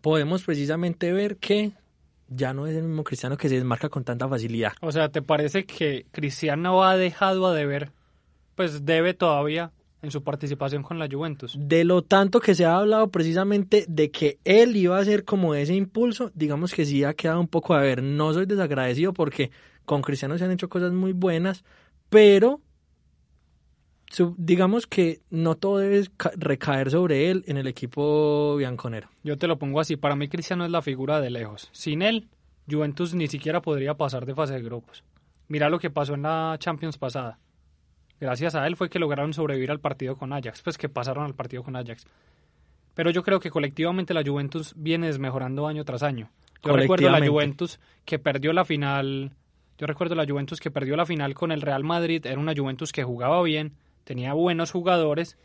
podemos 0.02 0.44
precisamente 0.44 1.12
ver 1.12 1.38
que 1.38 1.74
ya 2.28 2.54
no 2.54 2.68
es 2.68 2.76
el 2.76 2.84
mismo 2.84 3.04
Cristiano 3.04 3.38
que 3.38 3.50
se 3.50 3.56
desmarca 3.56 3.90
con 3.90 4.04
tanta 4.04 4.28
facilidad. 4.28 4.74
O 4.82 4.92
sea, 4.92 5.10
¿te 5.10 5.22
parece 5.22 5.66
que 5.66 6.06
Cristiano 6.12 6.84
ha 6.84 6.98
dejado 6.98 7.48
a 7.48 7.54
deber? 7.54 7.92
Pues 8.56 8.86
debe 8.86 9.14
todavía 9.14 9.72
en 10.02 10.12
su 10.12 10.22
participación 10.24 10.84
con 10.84 11.00
la 11.00 11.08
Juventus. 11.10 11.56
De 11.58 11.86
lo 11.86 12.02
tanto 12.02 12.40
que 12.40 12.56
se 12.56 12.66
ha 12.66 12.76
hablado 12.76 13.10
precisamente 13.10 13.86
de 13.88 14.12
que 14.12 14.38
él 14.44 14.76
iba 14.76 15.00
a 15.00 15.06
ser 15.06 15.24
como 15.24 15.56
ese 15.56 15.74
impulso, 15.74 16.30
digamos 16.36 16.74
que 16.74 16.86
sí 16.86 17.04
ha 17.04 17.14
quedado 17.14 17.40
un 17.40 17.48
poco 17.48 17.74
a 17.74 17.80
ver. 17.80 18.04
No 18.04 18.34
soy 18.34 18.46
desagradecido 18.46 19.14
porque 19.14 19.50
con 19.86 20.02
Cristiano 20.02 20.38
se 20.38 20.44
han 20.44 20.52
hecho 20.52 20.70
cosas 20.70 20.92
muy 20.92 21.14
buenas, 21.14 21.64
pero 22.10 22.60
digamos 24.38 24.88
que 24.88 25.22
no 25.30 25.56
todo 25.56 25.80
debe 25.80 26.08
recaer 26.36 26.92
sobre 26.92 27.32
él 27.32 27.44
en 27.48 27.58
el 27.58 27.68
equipo 27.68 28.56
bianconero. 28.58 29.10
Yo 29.24 29.38
te 29.38 29.48
lo 29.48 29.58
pongo 29.58 29.80
así, 29.80 29.96
para 29.96 30.16
mí 30.16 30.28
Cristiano 30.28 30.66
es 30.66 30.72
la 30.72 30.82
figura 30.82 31.20
de 31.20 31.30
lejos. 31.30 31.70
Sin 31.72 32.02
él, 32.02 32.28
Juventus 32.70 33.14
ni 33.14 33.28
siquiera 33.28 33.62
podría 33.62 33.96
pasar 33.96 34.26
de 34.26 34.36
fase 34.36 34.54
de 34.54 34.62
grupos. 34.62 35.04
Mira 35.48 35.70
lo 35.70 35.80
que 35.80 35.90
pasó 35.90 36.14
en 36.14 36.24
la 36.24 36.56
Champions 36.60 36.98
pasada. 36.98 37.40
Gracias 38.20 38.56
a 38.56 38.66
él 38.68 38.76
fue 38.76 38.90
que 38.90 39.00
lograron 39.00 39.34
sobrevivir 39.34 39.72
al 39.72 39.80
partido 39.80 40.16
con 40.16 40.32
Ajax, 40.32 40.62
pues 40.62 40.78
que 40.78 40.90
pasaron 40.90 41.26
al 41.26 41.36
partido 41.36 41.64
con 41.64 41.76
Ajax. 41.76 42.06
Pero 42.94 43.10
yo 43.10 43.24
creo 43.24 43.40
que 43.40 43.50
colectivamente 43.50 44.14
la 44.14 44.24
Juventus 44.24 44.74
viene 44.78 45.08
desmejorando 45.08 45.68
año 45.68 45.84
tras 45.84 46.04
año. 46.04 46.30
Yo 46.64 46.74
recuerdo 46.74 47.10
la 47.10 47.26
Juventus 47.26 47.80
que 48.06 48.20
perdió 48.20 48.54
la 48.54 48.64
final. 48.64 49.32
Yo 49.78 49.88
recuerdo 49.88 50.16
la 50.16 50.26
Juventus 50.26 50.60
que 50.60 50.72
perdió 50.72 50.96
la 50.96 51.06
final 51.06 51.34
con 51.34 51.52
el 51.52 51.62
Real 51.62 51.84
Madrid. 51.84 52.26
Era 52.26 52.40
una 52.40 52.54
Juventus 52.56 52.92
que 52.94 53.04
jugaba 53.04 53.42
bien, 53.44 53.74
tenía 54.04 54.34
buenos 54.34 54.72
jugadores, 54.72 55.38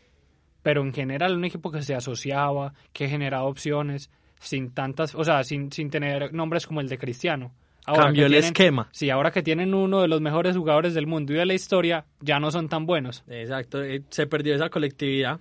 pero 0.61 0.81
en 0.81 0.93
general 0.93 1.35
un 1.35 1.45
equipo 1.45 1.71
que 1.71 1.81
se 1.81 1.95
asociaba, 1.95 2.73
que 2.93 3.07
generaba 3.07 3.43
opciones, 3.43 4.09
sin 4.39 4.71
tantas, 4.71 5.15
o 5.15 5.23
sea, 5.23 5.43
sin, 5.43 5.71
sin 5.71 5.89
tener 5.89 6.33
nombres 6.33 6.65
como 6.65 6.81
el 6.81 6.89
de 6.89 6.97
Cristiano. 6.97 7.51
Ahora 7.85 8.05
Cambió 8.05 8.27
el 8.27 8.35
esquema. 8.35 8.87
Sí, 8.91 9.09
ahora 9.09 9.31
que 9.31 9.41
tienen 9.41 9.73
uno 9.73 10.01
de 10.01 10.07
los 10.07 10.21
mejores 10.21 10.55
jugadores 10.55 10.93
del 10.93 11.07
mundo 11.07 11.33
y 11.33 11.37
de 11.37 11.45
la 11.45 11.53
historia, 11.53 12.05
ya 12.19 12.39
no 12.39 12.51
son 12.51 12.69
tan 12.69 12.85
buenos. 12.85 13.23
Exacto, 13.27 13.83
eh, 13.83 14.03
se 14.09 14.27
perdió 14.27 14.55
esa 14.55 14.69
colectividad. 14.69 15.39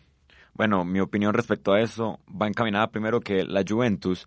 Bueno, 0.54 0.84
mi 0.84 1.00
opinión 1.00 1.34
respecto 1.34 1.72
a 1.72 1.80
eso 1.80 2.20
va 2.30 2.48
encaminada 2.48 2.90
primero 2.90 3.20
que 3.20 3.44
la 3.44 3.64
Juventus, 3.68 4.26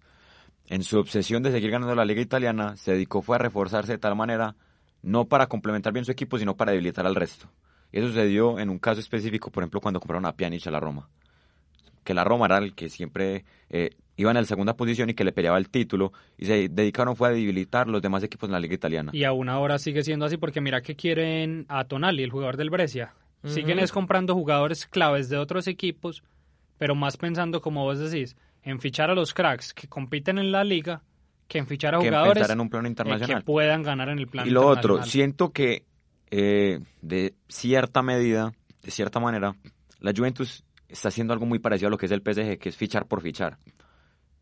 en 0.68 0.84
su 0.84 1.00
obsesión 1.00 1.44
de 1.44 1.52
seguir 1.52 1.72
ganando 1.72 1.96
la 1.96 2.06
liga 2.06 2.22
italiana, 2.22 2.78
se 2.78 2.92
dedicó 2.92 3.22
fue 3.22 3.36
a 3.38 3.40
reforzarse 3.40 3.94
de 3.94 3.98
tal 3.98 4.16
manera, 4.16 4.56
no 5.02 5.26
para 5.26 5.48
complementar 5.48 5.92
bien 5.92 6.06
su 6.06 6.12
equipo, 6.12 6.38
sino 6.38 6.56
para 6.56 6.72
debilitar 6.72 7.06
al 7.06 7.16
resto. 7.16 7.50
Y 7.92 8.00
eso 8.00 8.08
sucedió 8.08 8.60
en 8.60 8.70
un 8.70 8.80
caso 8.80 9.00
específico, 9.00 9.52
por 9.52 9.64
ejemplo, 9.64 9.82
cuando 9.82 10.00
compraron 10.00 10.26
a 10.26 10.34
Pjanic 10.34 10.68
a 10.68 10.72
la 10.72 10.80
Roma. 10.80 11.10
Que 12.04 12.14
la 12.14 12.24
Roma 12.24 12.46
era 12.46 12.58
el 12.58 12.74
que 12.74 12.90
siempre 12.90 13.46
eh, 13.70 13.92
iba 14.16 14.32
en 14.32 14.38
la 14.38 14.46
segunda 14.46 14.76
posición 14.76 15.10
y 15.10 15.14
que 15.14 15.24
le 15.24 15.32
peleaba 15.32 15.58
el 15.58 15.70
título. 15.70 16.14
Y 16.38 16.46
se 16.46 16.70
dedicaron 16.70 17.16
fue 17.16 17.30
a 17.30 17.32
debilitar 17.32 17.88
los 17.88 18.02
demás 18.02 18.24
equipos 18.24 18.48
en 18.48 18.54
la 18.54 18.60
liga 18.60 18.74
italiana. 18.74 19.12
Y 19.14 19.24
aún 19.24 19.50
ahora 19.50 19.78
sigue 19.78 20.04
siendo 20.04 20.26
así 20.26 20.38
porque 20.38 20.62
mira 20.62 20.82
que 20.82 20.96
quieren 20.96 21.66
a 21.70 21.84
Tonali, 21.86 22.24
el 22.24 22.32
jugador 22.32 22.58
del 22.58 22.70
Brescia. 22.70 23.14
Siguen 23.44 23.80
es 23.80 23.92
comprando 23.92 24.36
jugadores 24.36 24.86
claves 24.86 25.28
de 25.28 25.38
otros 25.38 25.68
equipos, 25.68 26.24
pero 26.78 26.94
más 26.94 27.18
pensando, 27.18 27.60
como 27.60 27.84
vos 27.84 27.98
decís, 27.98 28.36
en 28.62 28.80
fichar 28.80 29.10
a 29.10 29.16
los 29.16 29.34
cracks 29.34 29.74
que 29.74 29.88
compiten 29.88 30.38
en 30.38 30.52
la 30.52 30.64
liga 30.64 31.02
que 31.48 31.58
en 31.58 31.68
fichar 31.68 31.96
a 31.96 32.00
jugadores 32.00 32.50
en 32.50 32.62
un 32.62 32.70
plano 32.70 32.88
internacional. 32.88 33.40
que 33.40 33.46
puedan 33.46 33.84
ganar 33.84 34.10
en 34.10 34.20
el 34.20 34.28
plano 34.28 34.48
Y 34.48 34.52
lo 34.52 34.66
otro, 34.66 35.04
siento 35.04 35.52
que 35.52 35.84
eh, 36.32 36.80
de 37.02 37.36
cierta 37.50 38.02
medida, 38.02 38.54
de 38.82 38.92
cierta 38.92 39.20
manera, 39.20 39.56
la 40.00 40.14
Juventus 40.16 40.64
está 40.88 41.10
haciendo 41.10 41.34
algo 41.34 41.46
muy 41.46 41.60
parecido 41.60 41.88
a 41.88 41.92
lo 41.92 41.98
que 41.98 42.06
es 42.06 42.12
el 42.12 42.22
PSG, 42.22 42.58
que 42.58 42.70
es 42.70 42.76
fichar 42.76 43.06
por 43.06 43.22
fichar. 43.22 43.58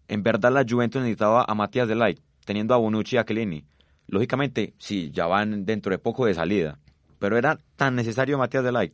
En 0.08 0.24
verdad 0.24 0.52
la 0.52 0.66
Juventus 0.68 1.02
necesitaba 1.02 1.46
a 1.48 1.54
Matías 1.56 1.90
Light, 1.90 2.20
teniendo 2.46 2.74
a 2.74 2.78
Bonucci 2.78 3.16
y 3.16 3.20
a 3.20 3.26
Chiellini. 3.26 3.64
Lógicamente, 4.08 4.74
sí, 4.78 5.12
ya 5.12 5.28
van 5.28 5.66
dentro 5.66 5.92
de 5.92 6.00
poco 6.00 6.26
de 6.26 6.34
salida, 6.34 6.80
pero 7.20 7.38
era 7.38 7.58
tan 7.76 7.96
necesario 7.96 8.38
Matías 8.38 8.64
Light. 8.72 8.94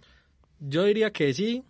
Yo 0.59 0.83
diría 0.83 1.11
que 1.11 1.33
sí. 1.33 1.63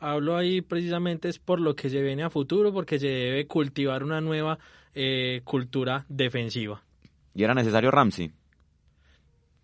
Hablo 0.00 0.36
ahí 0.36 0.60
precisamente 0.60 1.28
es 1.28 1.40
por 1.40 1.60
lo 1.60 1.74
que 1.74 1.90
se 1.90 2.00
viene 2.00 2.22
a 2.22 2.30
futuro, 2.30 2.72
porque 2.72 2.98
se 3.00 3.08
debe 3.08 3.46
cultivar 3.46 4.04
una 4.04 4.20
nueva 4.20 4.58
eh, 4.94 5.40
cultura 5.44 6.06
defensiva. 6.08 6.82
¿Y 7.34 7.42
era 7.42 7.52
necesario 7.52 7.90
Ramsey? 7.90 8.32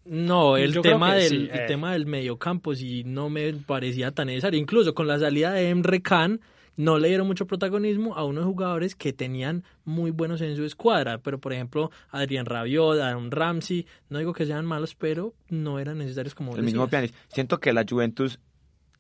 No, 0.05 0.57
el 0.57 0.81
tema 0.83 1.15
del 1.15 1.51
el 1.51 1.61
eh. 1.61 1.65
tema 1.67 1.93
del 1.93 2.07
mediocampo 2.07 2.75
sí 2.75 3.05
no 3.05 3.31
me 3.31 3.53
parecía 3.55 4.11
tan 4.11 4.27
necesario. 4.27 4.59
Incluso 4.59 4.95
con 4.95 5.07
la 5.07 5.19
salida 5.19 5.53
de 5.53 5.71
Emre 5.71 6.03
Can 6.03 6.41
no 6.77 6.99
le 6.99 7.09
dieron 7.09 7.27
mucho 7.27 7.47
protagonismo 7.47 8.15
a 8.17 8.25
unos 8.25 8.45
jugadores 8.45 8.95
que 8.95 9.13
tenían 9.13 9.65
muy 9.85 10.11
buenos 10.11 10.41
en 10.41 10.57
su 10.57 10.65
escuadra, 10.65 11.19
pero 11.19 11.39
por 11.39 11.53
ejemplo 11.53 11.91
Adrián 12.11 12.47
Rabiot, 12.47 13.01
Aaron 13.01 13.31
Ramsey, 13.31 13.87
no 14.09 14.19
digo 14.19 14.33
que 14.33 14.45
sean 14.45 14.67
malos, 14.67 14.95
pero 14.95 15.35
no 15.49 15.79
eran 15.79 15.99
necesarios 15.99 16.35
como 16.35 16.55
el 16.57 16.63
mismo 16.63 16.89
Pjanic. 16.89 17.15
Siento 17.29 17.59
que 17.59 17.73
la 17.73 17.85
Juventus 17.89 18.41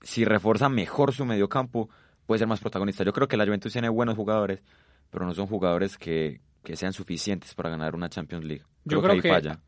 si 0.02 0.24
refuerza 0.24 0.68
mejor 0.68 1.12
su 1.12 1.24
mediocampo 1.24 1.88
puede 2.26 2.38
ser 2.38 2.48
más 2.48 2.60
protagonista. 2.60 3.04
Yo 3.04 3.12
creo 3.12 3.28
que 3.28 3.36
la 3.36 3.44
Juventus 3.44 3.72
tiene 3.72 3.88
buenos 3.88 4.16
jugadores, 4.16 4.62
pero 5.10 5.26
no 5.26 5.34
son 5.34 5.46
jugadores 5.46 5.98
que, 5.98 6.40
que 6.62 6.76
sean 6.76 6.92
suficientes 6.92 7.54
para 7.54 7.70
ganar 7.70 7.94
una 7.94 8.08
Champions 8.08 8.44
League. 8.44 8.64
Yo 8.84 9.02
creo, 9.02 9.20
que, 9.20 9.28
falla 9.28 9.60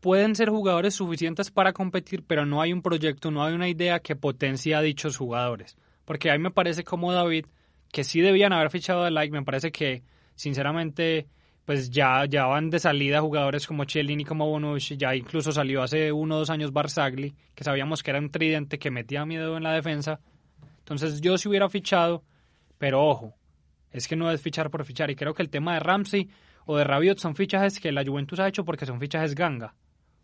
pueden 0.00 0.34
ser 0.34 0.50
jugadores 0.50 0.94
suficientes 0.94 1.50
para 1.50 1.72
competir, 1.72 2.24
pero 2.26 2.46
no 2.46 2.60
hay 2.60 2.72
un 2.72 2.82
proyecto, 2.82 3.30
no 3.30 3.44
hay 3.44 3.54
una 3.54 3.68
idea 3.68 4.00
que 4.00 4.16
potencie 4.16 4.74
a 4.74 4.80
dichos 4.80 5.16
jugadores. 5.16 5.76
Porque 6.04 6.30
a 6.30 6.34
mí 6.34 6.42
me 6.42 6.50
parece 6.50 6.84
como 6.84 7.12
David, 7.12 7.46
que 7.92 8.04
sí 8.04 8.20
debían 8.20 8.52
haber 8.52 8.70
fichado 8.70 9.04
a 9.04 9.10
Like, 9.10 9.32
me 9.32 9.44
parece 9.44 9.70
que 9.70 10.02
sinceramente 10.34 11.28
pues 11.70 11.88
ya, 11.88 12.24
ya 12.24 12.46
van 12.46 12.68
de 12.68 12.80
salida 12.80 13.20
jugadores 13.20 13.64
como 13.64 13.84
Chiellini, 13.84 14.24
como 14.24 14.48
Bonucci, 14.48 14.96
ya 14.96 15.14
incluso 15.14 15.52
salió 15.52 15.84
hace 15.84 16.10
uno 16.10 16.34
o 16.34 16.38
dos 16.40 16.50
años 16.50 16.72
Barzagli, 16.72 17.32
que 17.54 17.62
sabíamos 17.62 18.02
que 18.02 18.10
era 18.10 18.18
un 18.18 18.30
tridente 18.30 18.80
que 18.80 18.90
metía 18.90 19.24
miedo 19.24 19.56
en 19.56 19.62
la 19.62 19.72
defensa. 19.72 20.18
Entonces 20.78 21.20
yo 21.20 21.38
sí 21.38 21.48
hubiera 21.48 21.68
fichado, 21.68 22.24
pero 22.76 23.06
ojo, 23.06 23.36
es 23.92 24.08
que 24.08 24.16
no 24.16 24.32
es 24.32 24.42
fichar 24.42 24.68
por 24.70 24.84
fichar. 24.84 25.12
Y 25.12 25.14
creo 25.14 25.32
que 25.32 25.42
el 25.42 25.50
tema 25.50 25.74
de 25.74 25.80
Ramsey 25.80 26.28
o 26.66 26.76
de 26.76 26.82
Rabiot 26.82 27.18
son 27.18 27.36
fichajes 27.36 27.78
que 27.78 27.92
la 27.92 28.04
Juventus 28.04 28.40
ha 28.40 28.48
hecho 28.48 28.64
porque 28.64 28.86
son 28.86 28.98
fichajes 28.98 29.36
ganga. 29.36 29.76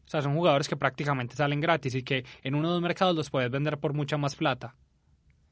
O 0.07 0.09
sea, 0.09 0.23
son 0.23 0.35
jugadores 0.35 0.69
que 0.69 0.77
prácticamente 0.77 1.35
salen 1.35 1.61
gratis 1.61 1.95
y 1.97 2.03
que 2.03 2.25
en 2.43 2.55
uno 2.55 2.69
de 2.69 2.75
los 2.75 2.83
mercados 2.83 3.17
los 3.17 3.29
puedes 3.29 3.51
vender 3.51 3.79
por 3.79 3.93
mucha 3.93 4.17
más 4.17 4.37
plata. 4.37 4.75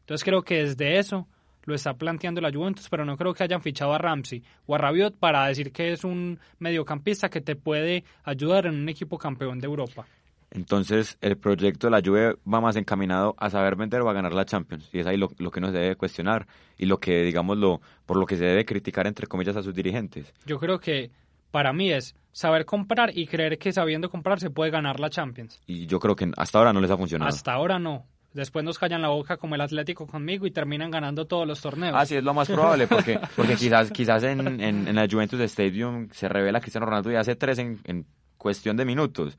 Entonces 0.00 0.24
creo 0.24 0.42
que 0.42 0.64
desde 0.64 0.98
eso 0.98 1.26
lo 1.64 1.74
está 1.74 1.94
planteando 1.94 2.40
la 2.40 2.52
Juventus, 2.52 2.88
pero 2.88 3.04
no 3.04 3.16
creo 3.16 3.34
que 3.34 3.42
hayan 3.42 3.62
fichado 3.62 3.94
a 3.94 3.98
Ramsey 3.98 4.42
o 4.66 4.74
a 4.74 4.78
Rabiot 4.78 5.16
para 5.16 5.46
decir 5.46 5.72
que 5.72 5.92
es 5.92 6.04
un 6.04 6.38
mediocampista 6.58 7.30
que 7.30 7.40
te 7.40 7.56
puede 7.56 8.04
ayudar 8.22 8.66
en 8.66 8.74
un 8.74 8.88
equipo 8.88 9.18
campeón 9.18 9.58
de 9.58 9.66
Europa. 9.66 10.06
Entonces, 10.50 11.18
el 11.20 11.36
proyecto 11.36 11.88
de 11.88 11.90
la 11.90 12.00
Juve 12.04 12.36
va 12.46 12.60
más 12.60 12.76
encaminado 12.76 13.34
a 13.38 13.50
saber 13.50 13.74
vender 13.74 14.02
o 14.02 14.08
a 14.08 14.12
ganar 14.12 14.32
la 14.32 14.44
Champions. 14.44 14.88
Y 14.92 15.00
es 15.00 15.06
ahí 15.06 15.16
lo, 15.16 15.30
lo 15.38 15.50
que 15.50 15.60
nos 15.60 15.72
debe 15.72 15.96
cuestionar 15.96 16.46
y 16.78 16.86
lo 16.86 16.98
que, 16.98 17.22
digamos, 17.22 17.58
lo, 17.58 17.80
por 18.06 18.16
lo 18.16 18.24
que 18.24 18.36
se 18.36 18.44
debe 18.44 18.64
criticar, 18.64 19.08
entre 19.08 19.26
comillas, 19.26 19.56
a 19.56 19.64
sus 19.64 19.74
dirigentes. 19.74 20.32
Yo 20.46 20.60
creo 20.60 20.78
que 20.78 21.10
para 21.54 21.72
mí 21.72 21.92
es 21.92 22.16
saber 22.32 22.64
comprar 22.64 23.16
y 23.16 23.28
creer 23.28 23.58
que 23.58 23.72
sabiendo 23.72 24.10
comprar 24.10 24.40
se 24.40 24.50
puede 24.50 24.72
ganar 24.72 24.98
la 24.98 25.08
Champions. 25.08 25.62
Y 25.68 25.86
yo 25.86 26.00
creo 26.00 26.16
que 26.16 26.28
hasta 26.36 26.58
ahora 26.58 26.72
no 26.72 26.80
les 26.80 26.90
ha 26.90 26.96
funcionado. 26.96 27.28
Hasta 27.28 27.52
ahora 27.52 27.78
no. 27.78 28.06
Después 28.32 28.64
nos 28.64 28.76
callan 28.76 29.02
la 29.02 29.10
boca 29.10 29.36
como 29.36 29.54
el 29.54 29.60
Atlético 29.60 30.04
conmigo 30.08 30.46
y 30.46 30.50
terminan 30.50 30.90
ganando 30.90 31.26
todos 31.28 31.46
los 31.46 31.60
torneos. 31.60 31.94
Ah, 31.96 32.04
sí, 32.06 32.16
es 32.16 32.24
lo 32.24 32.34
más 32.34 32.48
probable, 32.48 32.88
porque, 32.88 33.20
porque 33.36 33.54
quizás, 33.54 33.92
quizás 33.92 34.24
en, 34.24 34.60
en, 34.60 34.88
en 34.88 34.94
la 34.96 35.06
Juventus 35.08 35.38
Stadium 35.42 36.08
se 36.10 36.28
revela 36.28 36.58
Cristiano 36.58 36.86
Ronaldo 36.86 37.12
y 37.12 37.14
hace 37.14 37.36
tres 37.36 37.60
en, 37.60 37.78
en 37.84 38.04
cuestión 38.36 38.76
de 38.76 38.84
minutos. 38.84 39.38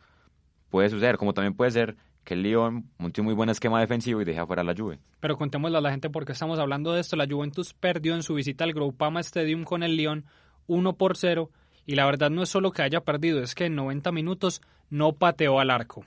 Puede 0.70 0.90
suceder, 0.90 1.18
como 1.18 1.34
también 1.34 1.54
puede 1.54 1.72
ser 1.72 1.98
que 2.24 2.36
el 2.36 2.44
Lyon 2.44 2.90
monte 2.98 3.20
un 3.20 3.26
muy 3.26 3.34
buen 3.34 3.50
esquema 3.50 3.82
defensivo 3.82 4.22
y 4.22 4.24
deje 4.24 4.40
afuera 4.40 4.64
la 4.64 4.74
Juve. 4.74 5.00
Pero 5.20 5.36
contémosle 5.38 5.80
a 5.80 5.82
la 5.82 5.92
gente 5.92 6.10
porque 6.10 6.32
estamos 6.32 6.60
hablando 6.60 6.94
de 6.94 7.02
esto. 7.02 7.18
La 7.18 7.28
Juventus 7.30 7.74
perdió 7.74 8.16
en 8.16 8.24
su 8.24 8.36
visita 8.36 8.64
al 8.64 8.72
Groupama 8.72 9.20
Stadium 9.20 9.66
con 9.66 9.84
el 9.84 9.98
Lyon 9.98 10.24
1 10.68 10.94
por 10.94 11.18
0 11.18 11.52
y 11.86 11.96
la 11.96 12.06
verdad 12.06 12.30
no 12.30 12.44
es 12.44 12.50
solo 12.50 12.72
que 12.72 12.82
haya 12.82 13.02
perdido, 13.02 13.42
es 13.42 13.56
que 13.56 13.66
en 13.66 13.76
90 13.76 14.12
minutos 14.12 14.62
no 14.90 15.14
pateó 15.14 15.60
al 15.60 15.70
arco. 15.70 16.06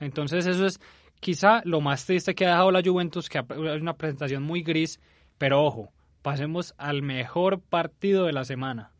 Entonces 0.00 0.46
eso 0.46 0.66
es 0.66 0.80
quizá 1.20 1.62
lo 1.64 1.80
más 1.80 2.04
triste 2.04 2.34
que 2.34 2.46
ha 2.46 2.50
dejado 2.50 2.70
la 2.70 2.82
Juventus, 2.84 3.28
que 3.28 3.38
es 3.38 3.80
una 3.80 3.96
presentación 3.96 4.42
muy 4.42 4.62
gris, 4.62 5.00
pero 5.38 5.62
ojo, 5.62 5.92
pasemos 6.22 6.74
al 6.78 7.02
mejor 7.02 7.60
partido 7.60 8.24
de 8.24 8.32
la 8.32 8.44
semana, 8.44 8.92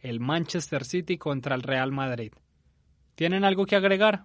el 0.00 0.20
Manchester 0.20 0.84
City 0.84 1.18
contra 1.18 1.54
el 1.54 1.62
Real 1.62 1.92
Madrid. 1.92 2.32
¿Tienen 3.14 3.44
algo 3.44 3.66
que 3.66 3.76
agregar? 3.76 4.24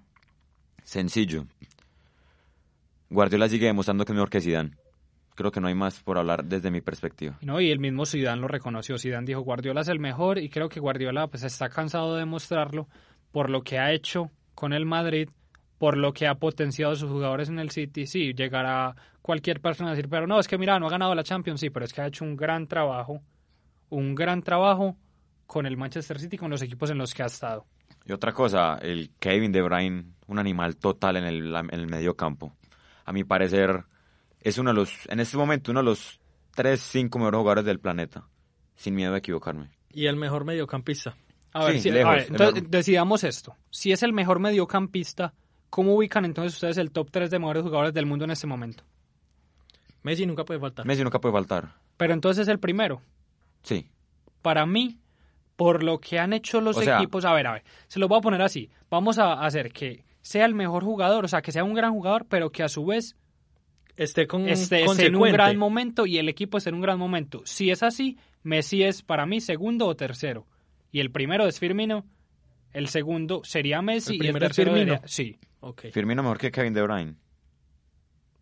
Sencillo. 0.84 1.46
Guardiola 3.10 3.48
sigue 3.48 3.68
demostrando 3.68 4.06
que 4.06 4.12
es 4.12 4.16
mejor 4.16 4.30
que 4.30 4.42
Zidane. 4.42 4.72
Creo 5.38 5.52
que 5.52 5.62
no 5.62 5.68
hay 5.68 5.76
más 5.76 6.02
por 6.02 6.18
hablar 6.18 6.44
desde 6.46 6.72
mi 6.72 6.82
perspectiva. 6.82 7.38
No, 7.42 7.62
y 7.62 7.70
el 7.70 7.78
mismo 7.78 8.08
Zidane 8.08 8.42
lo 8.42 8.48
reconoció. 8.48 8.98
Zidane 8.98 9.28
dijo 9.28 9.42
Guardiola 9.42 9.82
es 9.82 9.88
el 9.88 10.00
mejor 10.00 10.40
y 10.40 10.50
creo 10.50 10.68
que 10.68 10.80
Guardiola 10.80 11.28
pues 11.28 11.44
está 11.44 11.70
cansado 11.70 12.16
de 12.16 12.22
demostrarlo 12.22 12.88
por 13.32 13.52
lo 13.52 13.62
que 13.62 13.78
ha 13.78 13.92
hecho 13.92 14.32
con 14.56 14.74
el 14.74 14.88
Madrid, 14.88 15.30
por 15.78 15.96
lo 15.96 16.12
que 16.12 16.26
ha 16.26 16.34
potenciado 16.34 16.94
a 16.94 16.96
sus 16.96 17.12
jugadores 17.12 17.50
en 17.50 17.60
el 17.60 17.70
City. 17.70 18.08
Sí, 18.08 18.34
llegará 18.34 18.96
cualquier 19.22 19.62
persona 19.62 19.92
a 19.92 19.94
decir, 19.94 20.10
pero 20.10 20.26
no, 20.26 20.40
es 20.40 20.48
que 20.48 20.58
mira, 20.58 20.80
no 20.80 20.88
ha 20.88 20.90
ganado 20.90 21.14
la 21.14 21.24
Champions, 21.24 21.60
sí, 21.60 21.70
pero 21.70 21.86
es 21.86 21.94
que 21.94 22.02
ha 22.02 22.08
hecho 22.08 22.26
un 22.26 22.36
gran 22.36 22.66
trabajo, 22.66 23.22
un 23.90 24.16
gran 24.16 24.42
trabajo 24.42 24.98
con 25.46 25.68
el 25.68 25.78
Manchester 25.78 26.20
City, 26.20 26.40
con 26.40 26.50
los 26.50 26.64
equipos 26.64 26.90
en 26.90 26.98
los 26.98 27.14
que 27.14 27.22
ha 27.22 27.28
estado. 27.28 27.68
Y 28.08 28.12
otra 28.12 28.32
cosa, 28.32 28.80
el 28.82 29.12
Kevin 29.20 29.52
De 29.52 29.62
Bruyne, 29.62 30.14
un 30.26 30.40
animal 30.40 30.78
total 30.78 31.18
en 31.18 31.26
el, 31.26 31.56
en 31.56 31.80
el 31.80 31.86
medio 31.86 32.16
campo. 32.16 32.54
A 33.06 33.14
mi 33.14 33.24
parecer, 33.24 33.84
es 34.48 34.58
uno 34.58 34.70
de 34.72 34.76
los, 34.76 34.92
en 35.10 35.20
este 35.20 35.38
momento, 35.38 35.72
uno 35.72 35.80
de 35.82 35.86
los 35.86 36.20
tres, 36.56 36.82
cinco 36.82 37.20
mejores 37.20 37.38
jugadores 37.40 37.66
del 37.66 37.80
planeta. 37.80 38.28
Sin 38.76 38.94
miedo 38.96 39.14
a 39.14 39.18
equivocarme. 39.18 39.72
Y 39.92 40.06
el 40.06 40.16
mejor 40.16 40.46
mediocampista. 40.46 41.16
A 41.54 41.66
ver, 41.66 41.80
si- 41.82 41.90
a 41.90 41.94
lejos, 41.94 42.12
ver, 42.14 42.22
entonces 42.30 42.54
mejor. 42.56 42.70
decidamos 42.70 43.24
esto. 43.24 43.56
Si 43.72 43.92
es 43.92 44.04
el 44.04 44.14
mejor 44.14 44.40
mediocampista, 44.40 45.34
¿cómo 45.70 45.96
ubican 45.96 46.26
entonces 46.26 46.54
ustedes 46.54 46.78
el 46.78 46.92
top 46.92 47.10
3 47.12 47.32
de 47.32 47.40
mejores 47.40 47.64
jugadores 47.64 47.94
del 47.94 48.06
mundo 48.06 48.26
en 48.26 48.32
este 48.32 48.46
momento? 48.46 48.84
Messi 50.04 50.26
nunca 50.26 50.46
puede 50.46 50.60
faltar. 50.60 50.86
Messi 50.86 51.04
nunca 51.04 51.20
puede 51.20 51.34
faltar. 51.34 51.74
Pero 51.98 52.14
entonces 52.14 52.44
es 52.44 52.48
el 52.48 52.60
primero. 52.60 53.02
Sí. 53.64 53.90
Para 54.42 54.66
mí, 54.66 55.00
por 55.56 55.84
lo 55.84 56.00
que 56.00 56.20
han 56.20 56.34
hecho 56.34 56.62
los 56.62 56.78
O 56.78 56.82
sea- 56.82 56.98
equipos, 56.98 57.26
a 57.26 57.34
ver, 57.34 57.48
a 57.48 57.54
ver, 57.54 57.64
se 57.88 58.00
lo 58.00 58.08
voy 58.08 58.20
a 58.20 58.22
poner 58.22 58.42
así. 58.42 58.70
Vamos 58.90 59.18
a 59.18 59.34
hacer 59.44 59.72
que 59.74 60.06
sea 60.22 60.46
el 60.46 60.54
mejor 60.54 60.84
jugador, 60.84 61.26
o 61.26 61.28
sea, 61.28 61.42
que 61.42 61.52
sea 61.52 61.64
un 61.64 61.74
gran 61.74 61.92
jugador, 61.94 62.26
pero 62.30 62.52
que 62.52 62.64
a 62.64 62.70
su 62.70 62.86
vez 62.86 63.16
Esté 63.98 64.28
con 64.28 64.48
esté, 64.48 64.84
esté 64.86 65.08
en 65.08 65.16
un 65.16 65.32
gran 65.32 65.58
momento 65.58 66.06
y 66.06 66.18
el 66.20 66.30
equipo 66.30 66.58
esté 66.60 66.70
en 66.70 66.76
un 66.76 66.82
gran 66.82 66.98
momento. 67.00 67.42
Si 67.46 67.72
es 67.72 67.84
así, 67.84 68.18
Messi 68.44 68.84
es 68.84 69.02
para 69.02 69.26
mí 69.26 69.42
segundo 69.42 69.88
o 69.88 69.96
tercero. 69.96 70.46
Y 70.92 71.00
el 71.02 71.12
primero 71.12 71.48
es 71.48 71.60
Firmino, 71.60 72.06
el 72.74 72.88
segundo 72.88 73.42
sería 73.44 73.82
Messi 73.82 74.16
¿El 74.18 74.26
y 74.26 74.28
el 74.30 74.40
tercero 74.40 74.72
Firmino? 74.74 74.94
sería- 75.06 75.08
Sí. 75.08 75.38
Firmino 75.92 76.22
mejor 76.24 76.38
que 76.38 76.52
Kevin 76.52 76.74
De 76.74 76.82
Bruyne. 76.84 77.16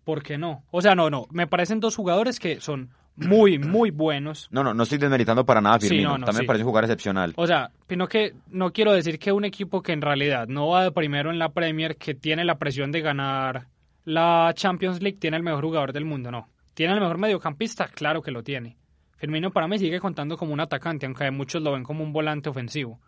¿por 0.04 0.22
qué 0.22 0.38
no? 0.38 0.64
O 0.72 0.82
sea, 0.82 0.94
no, 0.94 1.10
no, 1.10 1.26
me 1.32 1.48
parecen 1.48 1.80
dos 1.80 1.96
jugadores 1.96 2.40
que 2.40 2.60
son 2.62 2.92
muy, 3.16 3.58
muy 3.58 3.90
buenos. 3.92 4.48
No, 4.52 4.64
no, 4.64 4.74
no 4.74 4.84
estoy 4.84 4.98
desmeritando 5.00 5.46
para 5.46 5.62
nada 5.62 5.78
a 5.78 5.80
Sí, 5.80 5.88
Firmino. 5.88 6.10
no, 6.10 6.18
no, 6.20 6.26
También 6.26 6.42
sí. 6.42 6.44
me 6.44 6.48
parece 6.48 6.64
un 6.64 6.70
jugador 6.70 6.84
excepcional. 6.86 7.34
O 7.38 7.48
sea, 7.48 7.72
sino 7.90 8.08
que 8.08 8.34
no 8.50 8.72
quiero 8.72 8.92
decir 8.94 9.18
que 9.18 9.32
un 9.32 9.46
equipo 9.46 9.82
que 9.82 9.94
en 9.94 10.02
realidad 10.02 10.48
no 10.48 10.68
va 10.68 10.84
de 10.84 10.92
primero 10.92 11.32
en 11.32 11.40
la 11.40 11.50
Premier, 11.54 11.96
que 11.98 12.14
tiene 12.14 12.44
la 12.46 12.60
presión 12.60 12.92
de 12.92 13.02
ganar 13.02 13.68
la 14.06 14.52
Champions 14.56 15.02
League, 15.02 15.18
tiene 15.20 15.38
el 15.38 15.44
mejor 15.44 15.64
jugador 15.66 15.92
del 15.94 16.06
mundo, 16.06 16.32
no. 16.32 16.48
¿Tiene 16.74 16.94
el 16.94 17.00
mejor 17.00 17.18
mediocampista? 17.18 17.88
Claro 17.88 18.22
que 18.22 18.32
lo 18.32 18.44
tiene. 18.44 18.78
Firmino 19.18 19.52
para 19.52 19.68
mí 19.68 19.80
sigue 19.80 20.00
contando 20.00 20.38
como 20.38 20.54
un 20.54 20.60
atacante, 20.60 21.06
aunque 21.06 21.30
muchos 21.32 21.62
lo 21.62 21.72
ven 21.72 21.84
como 21.84 22.04
un 22.04 22.12
volante 22.14 22.50
ofensivo, 22.50 23.00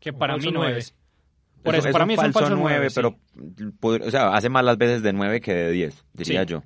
que 0.00 0.12
para 0.12 0.36
mí 0.36 0.50
no 0.50 0.66
es. 0.66 0.94
Por 1.62 1.76
eso, 1.76 1.90
para 1.92 2.04
un 2.04 2.08
mí 2.08 2.14
es 2.14 2.20
un 2.20 2.32
falso 2.32 2.56
nueve, 2.56 2.62
nueve, 2.78 2.90
sí. 2.90 2.94
pero 2.96 3.16
pod- 3.80 4.04
o 4.06 4.10
sea, 4.10 4.34
hace 4.34 4.48
más 4.48 4.64
las 4.64 4.76
veces 4.76 5.02
de 5.04 5.12
9 5.12 5.40
que 5.40 5.54
de 5.54 5.70
10, 5.70 6.04
diría 6.12 6.40
Sí. 6.42 6.48
yo. 6.48 6.62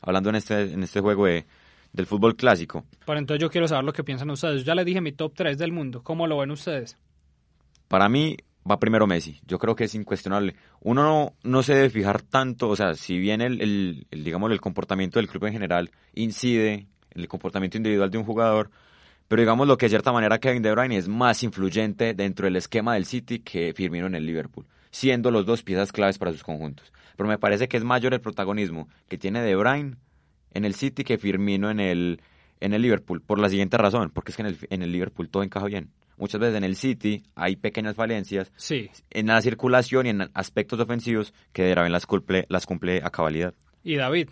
Hablando 0.00 0.30
en 0.30 0.34
este 0.34 0.72
en 0.72 0.82
este 0.82 1.00
juego 1.00 1.26
de, 1.26 1.46
del 1.92 2.06
fútbol 2.06 2.34
clásico. 2.34 2.84
Pero 3.06 3.20
entonces 3.20 3.40
yo 3.40 3.48
quiero 3.50 3.68
saber 3.68 3.84
lo 3.84 3.92
que 3.92 4.02
piensan 4.02 4.28
ustedes. 4.30 4.62
Yo 4.62 4.66
ya 4.66 4.74
les 4.74 4.84
dije 4.84 5.00
mi 5.00 5.12
top 5.12 5.32
3 5.36 5.56
del 5.58 5.70
mundo. 5.70 6.02
¿Cómo 6.02 6.26
lo 6.26 6.38
ven 6.38 6.50
ustedes? 6.50 6.98
Para 7.86 8.08
mí 8.08 8.36
va 8.68 8.78
primero 8.78 9.06
Messi. 9.06 9.40
Yo 9.46 9.58
creo 9.58 9.74
que 9.74 9.84
es 9.84 9.94
incuestionable. 9.94 10.54
Uno 10.80 11.02
no, 11.02 11.34
no 11.42 11.62
se 11.62 11.74
debe 11.74 11.90
fijar 11.90 12.22
tanto, 12.22 12.68
o 12.68 12.76
sea, 12.76 12.94
si 12.94 13.18
bien 13.18 13.40
el, 13.40 13.60
el, 13.60 14.06
el, 14.10 14.24
digamos, 14.24 14.50
el 14.50 14.60
comportamiento 14.60 15.18
del 15.18 15.28
club 15.28 15.46
en 15.46 15.52
general 15.52 15.90
incide 16.14 16.86
en 17.10 17.20
el 17.20 17.28
comportamiento 17.28 17.76
individual 17.76 18.10
de 18.10 18.18
un 18.18 18.24
jugador, 18.24 18.70
pero 19.28 19.42
digamos 19.42 19.66
lo 19.66 19.78
que 19.78 19.86
de 19.86 19.90
cierta 19.90 20.12
manera 20.12 20.38
Kevin 20.38 20.62
De 20.62 20.72
Bruyne 20.72 20.96
es 20.96 21.08
más 21.08 21.42
influyente 21.42 22.14
dentro 22.14 22.44
del 22.44 22.56
esquema 22.56 22.94
del 22.94 23.06
City 23.06 23.40
que 23.40 23.72
Firmino 23.74 24.06
en 24.06 24.14
el 24.14 24.26
Liverpool, 24.26 24.66
siendo 24.90 25.30
los 25.30 25.46
dos 25.46 25.62
piezas 25.62 25.92
claves 25.92 26.18
para 26.18 26.32
sus 26.32 26.42
conjuntos. 26.42 26.92
Pero 27.16 27.28
me 27.28 27.38
parece 27.38 27.68
que 27.68 27.76
es 27.76 27.84
mayor 27.84 28.14
el 28.14 28.20
protagonismo 28.20 28.88
que 29.08 29.18
tiene 29.18 29.42
De 29.42 29.54
Bruyne 29.56 29.96
en 30.54 30.64
el 30.64 30.74
City 30.74 31.04
que 31.04 31.18
Firmino 31.18 31.70
en 31.70 31.80
el, 31.80 32.20
en 32.60 32.74
el 32.74 32.82
Liverpool, 32.82 33.22
por 33.22 33.38
la 33.38 33.48
siguiente 33.48 33.76
razón, 33.76 34.10
porque 34.10 34.32
es 34.32 34.36
que 34.36 34.42
en 34.42 34.48
el, 34.48 34.58
en 34.70 34.82
el 34.82 34.92
Liverpool 34.92 35.28
todo 35.28 35.42
encaja 35.42 35.66
bien. 35.66 35.90
Muchas 36.16 36.40
veces 36.40 36.56
en 36.56 36.64
el 36.64 36.76
City 36.76 37.22
hay 37.34 37.56
pequeñas 37.56 37.94
falencias 37.96 38.52
Sí. 38.56 38.90
en 39.10 39.26
la 39.26 39.40
circulación 39.40 40.06
y 40.06 40.10
en 40.10 40.30
aspectos 40.34 40.78
ofensivos 40.80 41.32
que 41.52 41.62
De 41.64 41.88
las 41.88 42.06
cumple, 42.06 42.46
las 42.48 42.66
cumple 42.66 43.00
a 43.02 43.10
cabalidad. 43.10 43.54
Y 43.82 43.96
David, 43.96 44.28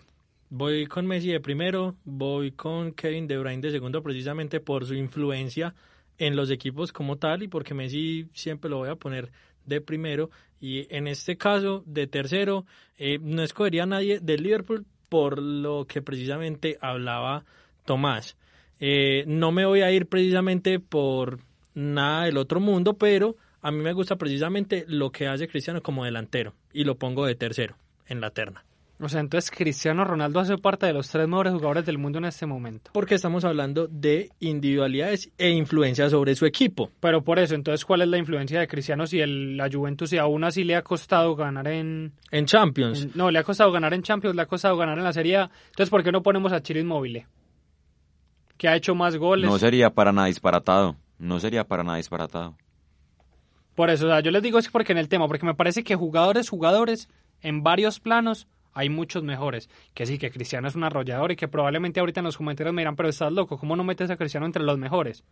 Voy 0.53 0.85
con 0.85 1.07
Messi 1.07 1.29
de 1.29 1.39
primero, 1.39 1.95
voy 2.03 2.51
con 2.51 2.91
Kevin 2.91 3.25
De 3.25 3.37
Bruyne 3.37 3.61
de 3.61 3.71
segundo 3.71 4.03
precisamente 4.03 4.59
por 4.59 4.85
su 4.85 4.93
influencia 4.95 5.73
en 6.17 6.35
los 6.35 6.51
equipos 6.51 6.91
como 6.91 7.15
tal 7.17 7.41
y 7.43 7.47
porque 7.47 7.73
Messi 7.73 8.27
siempre 8.33 8.69
lo 8.69 8.79
voy 8.79 8.89
a 8.89 8.95
poner 8.97 9.31
de 9.65 9.79
primero 9.79 10.29
y 10.59 10.93
en 10.93 11.07
este 11.07 11.37
caso 11.37 11.83
de 11.85 12.05
tercero 12.07 12.65
eh, 12.97 13.17
no 13.21 13.43
escogería 13.43 13.83
a 13.83 13.85
nadie 13.85 14.19
del 14.19 14.43
Liverpool 14.43 14.85
por 15.07 15.41
lo 15.41 15.85
que 15.87 16.01
precisamente 16.01 16.77
hablaba 16.81 17.45
Tomás. 17.85 18.35
Eh, 18.81 19.23
no 19.27 19.53
me 19.53 19.65
voy 19.65 19.83
a 19.83 19.91
ir 19.93 20.07
precisamente 20.07 20.81
por 20.81 21.39
nada 21.73 22.25
del 22.25 22.37
otro 22.37 22.59
mundo, 22.59 22.93
pero 22.95 23.35
a 23.61 23.71
mí 23.71 23.77
me 23.79 23.93
gusta 23.93 24.15
precisamente 24.15 24.85
lo 24.87 25.11
que 25.11 25.27
hace 25.27 25.47
Cristiano 25.47 25.81
como 25.81 26.05
delantero 26.05 26.53
y 26.73 26.83
lo 26.83 26.95
pongo 26.95 27.25
de 27.25 27.35
tercero 27.35 27.75
en 28.07 28.19
la 28.21 28.31
terna. 28.31 28.63
o 28.99 29.07
sea, 29.09 29.19
entonces 29.19 29.49
Cristiano 29.51 30.03
Ronaldo 30.05 30.39
hace 30.39 30.57
parte 30.57 30.85
de 30.85 30.93
los 30.93 31.09
tres 31.09 31.27
mejores 31.27 31.53
jugadores 31.53 31.85
del 31.85 31.97
mundo 31.97 32.19
en 32.19 32.25
este 32.25 32.45
momento. 32.45 32.91
Porque 32.93 33.15
estamos 33.15 33.43
hablando 33.45 33.87
de 33.87 34.29
individualidades 34.39 35.31
e 35.39 35.49
influencia 35.49 36.07
sobre 36.09 36.35
su 36.35 36.45
equipo. 36.45 36.91
Pero 36.99 37.23
por 37.23 37.39
eso, 37.39 37.55
entonces, 37.55 37.83
¿cuál 37.85 38.01
es 38.03 38.07
la 38.09 38.17
influencia 38.19 38.59
de 38.59 38.67
Cristiano 38.67 39.07
si 39.07 39.19
el, 39.19 39.57
la 39.57 39.69
Juventus 39.71 40.11
y 40.13 40.17
aún 40.19 40.43
así 40.43 40.63
le 40.63 40.75
ha 40.75 40.83
costado 40.83 41.35
ganar 41.35 41.67
en, 41.67 42.11
En 42.31 42.45
Champions, 42.45 43.03
en- 43.05 43.11
No, 43.15 43.31
le 43.31 43.39
ha 43.39 43.43
costado 43.43 43.71
ganar 43.71 43.93
en 43.93 44.03
Champions, 44.03 44.35
le 44.35 44.41
ha 44.43 44.45
costado 44.45 44.77
ganar 44.77 44.97
en 44.99 45.03
la 45.03 45.13
Serie 45.13 45.37
A. 45.37 45.49
Entonces, 45.69 45.89
¿por 45.89 46.03
qué 46.03 46.11
no 46.11 46.21
ponemos 46.21 46.51
a 46.51 46.61
Chiro 46.61 46.79
Inmóvil? 46.79 47.25
Que 48.57 48.67
ha 48.67 48.75
hecho 48.75 48.93
más 48.93 49.17
goles. 49.17 49.49
No 49.49 49.57
sería 49.57 49.89
para 49.89 50.11
nada 50.11 50.27
disparatado. 50.27 50.95
No 51.21 51.39
sería 51.39 51.65
para 51.67 51.83
nada 51.83 51.97
disparatado. 51.97 52.57
Por 53.75 53.89
eso, 53.89 54.05
o 54.07 54.09
sea, 54.09 54.19
yo 54.19 54.31
les 54.31 54.41
digo 54.43 54.57
es 54.59 54.69
porque 54.69 54.91
en 54.91 54.97
el 54.97 55.07
tema, 55.07 55.27
porque 55.27 55.45
me 55.45 55.53
parece 55.53 55.83
que 55.83 55.95
jugadores, 55.95 56.49
jugadores, 56.49 57.09
en 57.41 57.63
varios 57.63 57.99
planos, 57.99 58.47
hay 58.73 58.89
muchos 58.89 59.23
mejores. 59.23 59.69
Que 59.93 60.05
sí, 60.05 60.17
que 60.17 60.31
Cristiano 60.31 60.67
es 60.67 60.75
un 60.75 60.83
arrollador 60.83 61.31
y 61.31 61.35
que 61.35 61.47
probablemente 61.47 61.99
ahorita 61.99 62.19
en 62.19 62.25
los 62.25 62.37
comentarios 62.37 62.73
me 62.73 62.81
dirán, 62.81 62.95
pero 62.95 63.09
estás 63.09 63.31
loco, 63.31 63.57
¿cómo 63.57 63.75
no 63.75 63.83
metes 63.83 64.09
a 64.09 64.17
Cristiano 64.17 64.45
entre 64.45 64.63
los 64.63 64.77
mejores? 64.77 65.23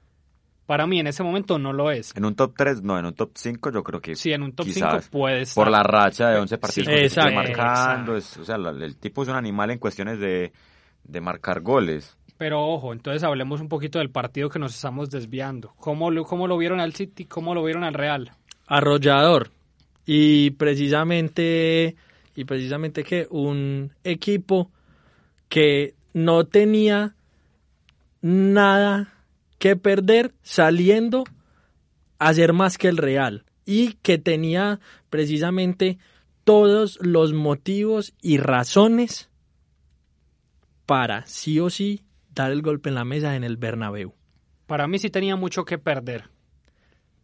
Para 0.65 0.86
mí 0.86 0.99
en 0.99 1.08
ese 1.08 1.23
momento 1.23 1.58
no 1.58 1.73
lo 1.73 1.89
es. 1.89 2.15
En 2.15 2.25
un 2.25 2.36
top 2.36 2.54
3, 2.56 2.84
no, 2.84 2.99
en 2.99 3.06
un 3.06 3.13
top 3.15 3.32
5 3.34 3.71
yo 3.71 3.84
creo 3.84 3.99
que 4.02 4.15
Sí, 4.15 4.32
en 4.32 4.43
un 4.43 4.54
top 4.54 4.67
5 4.67 4.75
quizás 4.88 5.10
puede 5.10 5.41
estar. 5.41 5.63
por 5.63 5.71
la 5.71 5.82
racha 5.82 6.30
de 6.30 6.38
11 6.39 6.58
partidos 6.60 6.93
Sí, 6.93 6.99
exacto. 6.99 7.34
marcando. 7.34 8.15
es- 8.15 8.38
o 8.38 8.45
sea, 8.45 8.56
el 8.58 8.95
tipo 8.97 9.23
es 9.23 9.30
un 9.30 9.36
animal 9.36 9.71
en 9.71 9.80
cuestiones 9.80 10.19
de, 10.19 10.54
de 11.04 11.21
marcar 11.21 11.62
goles. 11.62 12.15
Pero 12.39 12.65
ojo, 12.65 12.93
entonces 12.93 13.21
hablemos 13.21 13.62
un 13.62 13.69
poquito 13.69 13.99
del 13.99 14.10
partido 14.10 14.49
que 14.49 14.58
nos 14.58 14.73
estamos 14.73 15.12
desviando. 15.12 15.75
¿Cómo 15.78 16.10
lo, 16.10 16.23
cómo 16.23 16.47
lo 16.47 16.58
vieron 16.58 16.80
al 16.80 16.93
City? 16.93 17.25
¿Cómo 17.25 17.54
lo 17.54 17.63
vieron 17.63 17.84
al 17.84 17.93
Real? 17.93 18.32
arrollador. 18.69 19.52
Y 20.06 20.52
precisamente, 20.52 21.95
y 22.36 22.45
precisamente 22.45 23.04
que 23.04 23.28
un 23.30 23.91
equipo 24.04 24.71
que 25.49 25.95
no 26.13 26.45
tenía 26.45 27.15
nada 28.21 29.13
que 29.58 29.75
perder 29.75 30.34
saliendo 30.41 31.25
hacer 32.19 32.54
más 32.54 32.78
que 32.78 32.88
el 32.88 32.97
Real 32.97 33.43
y 33.65 33.93
que 34.02 34.17
tenía 34.17 34.80
precisamente 35.10 35.97
todos 36.43 36.99
los 37.02 37.34
motivos 37.34 38.13
y 38.21 38.38
razones 38.38 39.30
para 40.86 41.25
sí 41.28 41.60
o 41.60 41.69
sí 41.69 42.04
dar 42.43 42.52
el 42.52 42.62
golpe 42.62 42.89
en 42.89 42.95
la 42.95 43.06
mesa 43.06 43.36
en 43.36 43.43
el 43.43 43.58
Bernabéu. 43.58 44.13
Para 44.65 44.88
mí 44.88 44.99
sí 44.99 45.10
tenía 45.10 45.36
mucho 45.36 45.65
que 45.65 45.78
perder, 45.78 46.30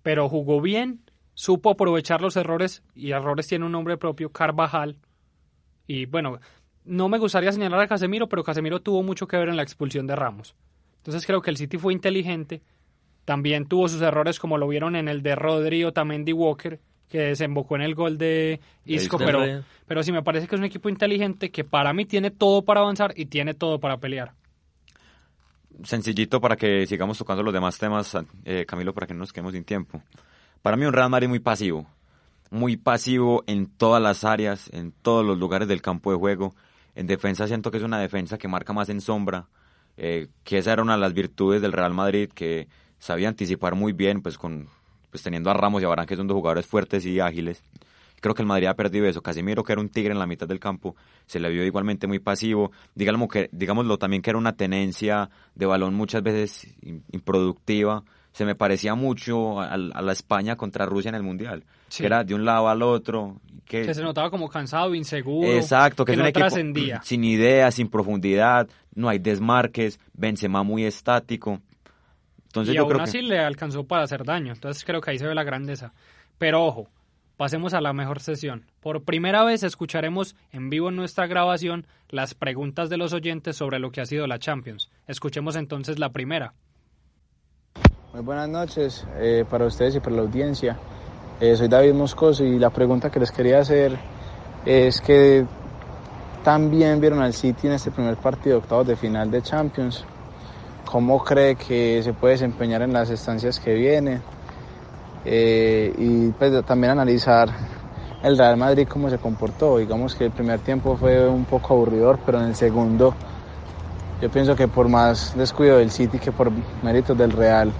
pero 0.01 0.30
jugó 0.30 0.62
bien, 0.62 1.01
supo 1.34 1.71
aprovechar 1.71 2.21
los 2.21 2.36
errores 2.36 2.84
y 2.95 3.12
errores 3.12 3.47
tiene 3.47 3.65
un 3.65 3.71
nombre 3.71 3.97
propio, 3.97 4.32
Carvajal. 4.32 4.97
Y 5.88 6.06
bueno, 6.06 6.39
no 6.84 7.10
me 7.10 7.17
gustaría 7.17 7.51
señalar 7.51 7.82
a 7.82 7.88
Casemiro, 7.88 8.28
pero 8.28 8.43
Casemiro 8.43 8.82
tuvo 8.82 9.04
mucho 9.04 9.28
que 9.28 9.38
ver 9.38 9.49
en 9.49 9.58
la 9.58 9.63
expulsión 9.63 10.08
de 10.08 10.15
Ramos. 10.15 10.56
Entonces 10.97 11.25
creo 11.25 11.41
que 11.41 11.51
el 11.51 11.58
City 11.58 11.78
fue 11.78 11.93
inteligente. 11.93 12.62
También 13.25 13.67
tuvo 13.67 13.88
sus 13.88 14.01
errores 14.01 14.39
como 14.39 14.58
lo 14.58 14.67
vieron 14.67 14.95
en 14.95 15.08
el 15.08 15.21
de 15.21 15.36
Rodri 15.36 15.84
o 15.84 15.93
también 15.93 16.25
de 16.25 16.34
Walker, 16.34 16.80
que 17.10 17.19
desembocó 17.19 17.75
en 17.75 17.82
el 17.84 17.95
gol 17.95 18.17
de 18.17 18.60
Isco, 18.86 19.15
Isco. 19.15 19.17
pero, 19.17 19.63
pero 19.88 20.04
sí 20.04 20.12
me 20.12 20.23
parece 20.23 20.47
que 20.47 20.56
es 20.56 20.60
un 20.60 20.65
equipo 20.65 20.89
inteligente 20.89 21.51
que 21.51 21.63
para 21.63 21.93
mí 21.93 22.06
tiene 22.06 22.32
todo 22.32 22.63
para 22.63 22.82
avanzar 22.82 23.13
y 23.15 23.28
tiene 23.28 23.54
todo 23.54 23.80
para 23.80 23.97
pelear. 23.97 24.34
Sencillito 25.84 26.40
para 26.40 26.56
que 26.56 26.88
sigamos 26.88 27.18
tocando 27.18 27.44
los 27.44 27.54
demás 27.54 27.78
temas, 27.78 28.16
eh, 28.46 28.66
Camilo, 28.68 28.94
para 28.94 29.08
que 29.08 29.14
no 29.14 29.20
nos 29.20 29.34
quedemos 29.34 29.54
sin 29.54 29.64
tiempo. 29.64 30.02
Para 30.62 30.78
mí 30.78 30.86
un 30.86 30.94
Real 30.94 31.10
Madrid 31.10 31.28
muy 31.28 31.40
pasivo, 31.40 31.88
muy 32.50 32.78
pasivo 32.78 33.44
en 33.48 33.68
todas 33.68 34.02
las 34.02 34.24
áreas, 34.24 34.70
en 34.74 34.92
todos 34.92 35.26
los 35.26 35.38
lugares 35.38 35.68
del 35.68 35.82
campo 35.82 36.12
de 36.12 36.18
juego. 36.18 36.56
En 36.96 37.08
defensa 37.08 37.48
siento 37.48 37.72
que 37.72 37.78
es 37.78 37.84
una 37.84 38.00
defensa 38.00 38.38
que 38.38 38.48
marca 38.48 38.74
más 38.74 38.90
en 38.90 39.02
sombra, 39.02 39.48
eh, 39.98 40.30
que 40.44 40.58
esa 40.60 40.74
era 40.74 40.82
una 40.82 40.94
de 40.94 41.00
las 41.00 41.14
virtudes 41.14 41.62
del 41.62 41.74
Real 41.74 41.94
Madrid, 41.94 42.30
que 42.34 42.68
sabía 43.00 43.28
anticipar 43.28 43.76
muy 43.76 43.94
bien, 43.94 44.22
pues 44.22 44.38
con 44.38 44.70
pues 45.12 45.24
teniendo 45.24 45.50
a 45.50 45.54
Ramos 45.54 45.82
y 45.82 45.86
a 45.86 45.88
Varane, 45.88 46.08
que 46.08 46.18
son 46.18 46.28
dos 46.28 46.36
jugadores 46.36 46.66
fuertes 46.66 47.06
y 47.06 47.20
ágiles. 47.20 47.64
Creo 48.21 48.34
que 48.34 48.41
el 48.41 48.47
Madrid 48.47 48.67
ha 48.67 48.75
perdido 48.75 49.06
eso. 49.06 49.21
Casemiro, 49.21 49.63
que 49.63 49.73
era 49.73 49.82
un 49.82 49.89
tigre 49.89 50.12
en 50.12 50.19
la 50.19 50.25
mitad 50.25 50.47
del 50.47 50.60
campo, 50.60 50.95
se 51.25 51.39
le 51.39 51.49
vio 51.49 51.63
igualmente 51.63 52.08
muy 52.08 52.19
pasivo. 52.19 52.71
Digámoslo, 52.95 53.28
que, 53.28 53.49
digámoslo 53.51 53.97
también 53.97 54.21
que 54.21 54.32
era 54.32 54.39
una 54.39 54.54
tenencia 54.56 55.30
de 55.54 55.65
balón 55.65 55.93
muchas 55.93 56.23
veces 56.23 56.67
improductiva. 57.12 58.04
Se 58.32 58.43
me 58.45 58.56
parecía 58.56 58.95
mucho 58.95 59.62
a, 59.62 59.73
a 59.73 59.78
la 60.01 60.12
España 60.12 60.56
contra 60.56 60.86
Rusia 60.86 61.10
en 61.10 61.15
el 61.15 61.23
Mundial. 61.23 61.63
Sí. 61.88 62.04
Que 62.04 62.08
era 62.08 62.23
de 62.23 62.34
un 62.36 62.43
lado 62.45 62.67
al 62.67 62.82
otro. 62.82 63.39
Que, 63.65 63.84
Que 63.84 63.93
se 63.93 64.04
notaba 64.04 64.30
como 64.30 64.49
cansado, 64.49 64.93
inseguro, 64.93 65.49
Exacto, 65.51 66.04
que, 66.06 66.12
que 66.12 66.13
es 66.13 66.17
un 66.17 66.23
no 66.23 66.30
equipo 66.30 66.39
trascendía. 66.41 67.01
sin 67.04 67.23
ideas, 67.23 67.73
sin 67.75 67.88
profundidad, 67.89 68.67
no 68.93 69.10
hay 69.10 69.19
desmarques, 69.19 69.99
Benzema 70.13 70.63
muy 70.63 70.84
estático. 70.86 71.62
Entonces 72.47 72.73
y 72.73 72.75
yo 72.78 72.84
aún 72.84 72.91
creo 72.91 73.04
así 73.04 73.19
que 73.19 73.23
le 73.23 73.39
alcanzó 73.39 73.86
para 73.86 74.04
hacer 74.04 74.23
daño. 74.23 74.54
Entonces 74.54 74.84
creo 74.86 75.01
que 75.01 75.12
ahí 75.12 75.17
se 75.19 75.28
ve 75.28 75.34
la 75.34 75.43
grandeza. 75.43 75.93
Pero 76.38 76.63
ojo, 76.63 76.88
pasemos 77.38 77.74
a 77.74 77.82
la 77.82 77.93
mejor 77.93 78.19
sesión. 78.19 78.65
Por 78.80 79.04
primera 79.04 79.43
vez 79.43 79.63
escucharemos 79.63 80.36
en 80.52 80.69
vivo 80.69 80.89
en 80.89 80.95
nuestra 80.95 81.28
grabación 81.28 81.88
las 82.10 82.34
preguntas 82.34 82.89
de 82.89 82.98
los 82.98 83.13
oyentes 83.13 83.56
sobre 83.58 83.80
lo 83.80 83.91
que 83.91 84.02
ha 84.02 84.06
sido 84.06 84.28
la 84.28 84.39
Champions. 84.39 84.89
Escuchemos 85.08 85.56
entonces 85.56 86.00
la 86.00 86.10
primera. 86.12 86.54
Muy 88.13 88.21
buenas 88.24 88.48
noches 88.48 89.06
eh, 89.17 89.43
para 89.50 89.65
ustedes 89.65 89.95
y 89.95 90.00
para 90.00 90.15
la 90.15 90.21
audiencia. 90.21 90.78
Eh, 91.39 91.56
soy 91.58 91.67
David 91.67 91.93
Moscoso 91.93 92.45
y 92.45 92.58
la 92.58 92.69
pregunta 92.69 93.10
que 93.10 93.19
les 93.19 93.32
quería 93.32 93.60
hacer 93.60 93.98
es 94.65 95.02
que 95.02 95.45
también 96.43 97.02
vieron 97.02 97.21
al 97.21 97.34
City 97.34 97.67
en 97.67 97.74
este 97.74 97.91
primer 97.91 98.15
partido 98.17 98.60
octavos 98.60 98.88
de 98.88 98.95
final 98.95 99.30
de 99.30 99.41
Champions. 99.41 100.06
¿Cómo 100.86 101.24
cree 101.24 101.56
que 101.56 102.02
se 102.04 102.13
puede 102.13 102.36
desempeñar 102.36 102.84
en 102.84 102.93
las 102.93 103.10
estancias 103.10 103.60
que 103.60 103.74
vienen? 103.74 104.21
Eh, 105.26 105.94
y 105.98 106.30
pues 106.32 106.64
también 106.66 106.92
analizar 106.92 107.50
el 108.24 108.38
Real 108.38 108.58
Madrid 108.58 108.88
cómo 108.88 109.10
se 109.10 109.18
comportó. 109.18 109.78
Digamos 109.78 110.16
que 110.16 110.26
el 110.26 110.32
primer 110.32 110.60
tiempo 110.60 110.96
fue 110.98 111.28
un 111.28 111.46
poco 111.46 111.74
aburridor, 111.74 112.20
pero 112.26 112.40
en 112.40 112.48
el 112.48 112.56
segundo 112.56 113.14
yo 114.22 114.30
pienso 114.30 114.56
que 114.56 114.68
por 114.68 114.88
más 114.88 115.36
descuido 115.36 115.78
del 115.78 115.92
City 115.92 116.20
que 116.20 116.32
por 116.32 116.52
méritos 116.82 117.18
del 117.18 117.32
Real 117.32 117.72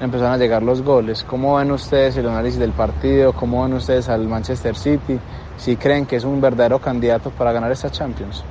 empezaron 0.00 0.32
a 0.32 0.38
llegar 0.38 0.62
los 0.62 0.82
goles. 0.82 1.24
¿Cómo 1.24 1.56
ven 1.56 1.70
ustedes 1.70 2.16
el 2.16 2.28
análisis 2.28 2.58
del 2.58 2.72
partido? 2.72 3.32
¿Cómo 3.32 3.62
ven 3.62 3.74
ustedes 3.74 4.08
al 4.08 4.26
Manchester 4.26 4.74
City? 4.74 5.18
Si 5.56 5.76
creen 5.76 6.06
que 6.06 6.16
es 6.16 6.24
un 6.24 6.40
verdadero 6.40 6.78
candidato 6.78 7.30
para 7.30 7.52
ganar 7.52 7.70
esta 7.70 7.90
Champions. 7.90 8.44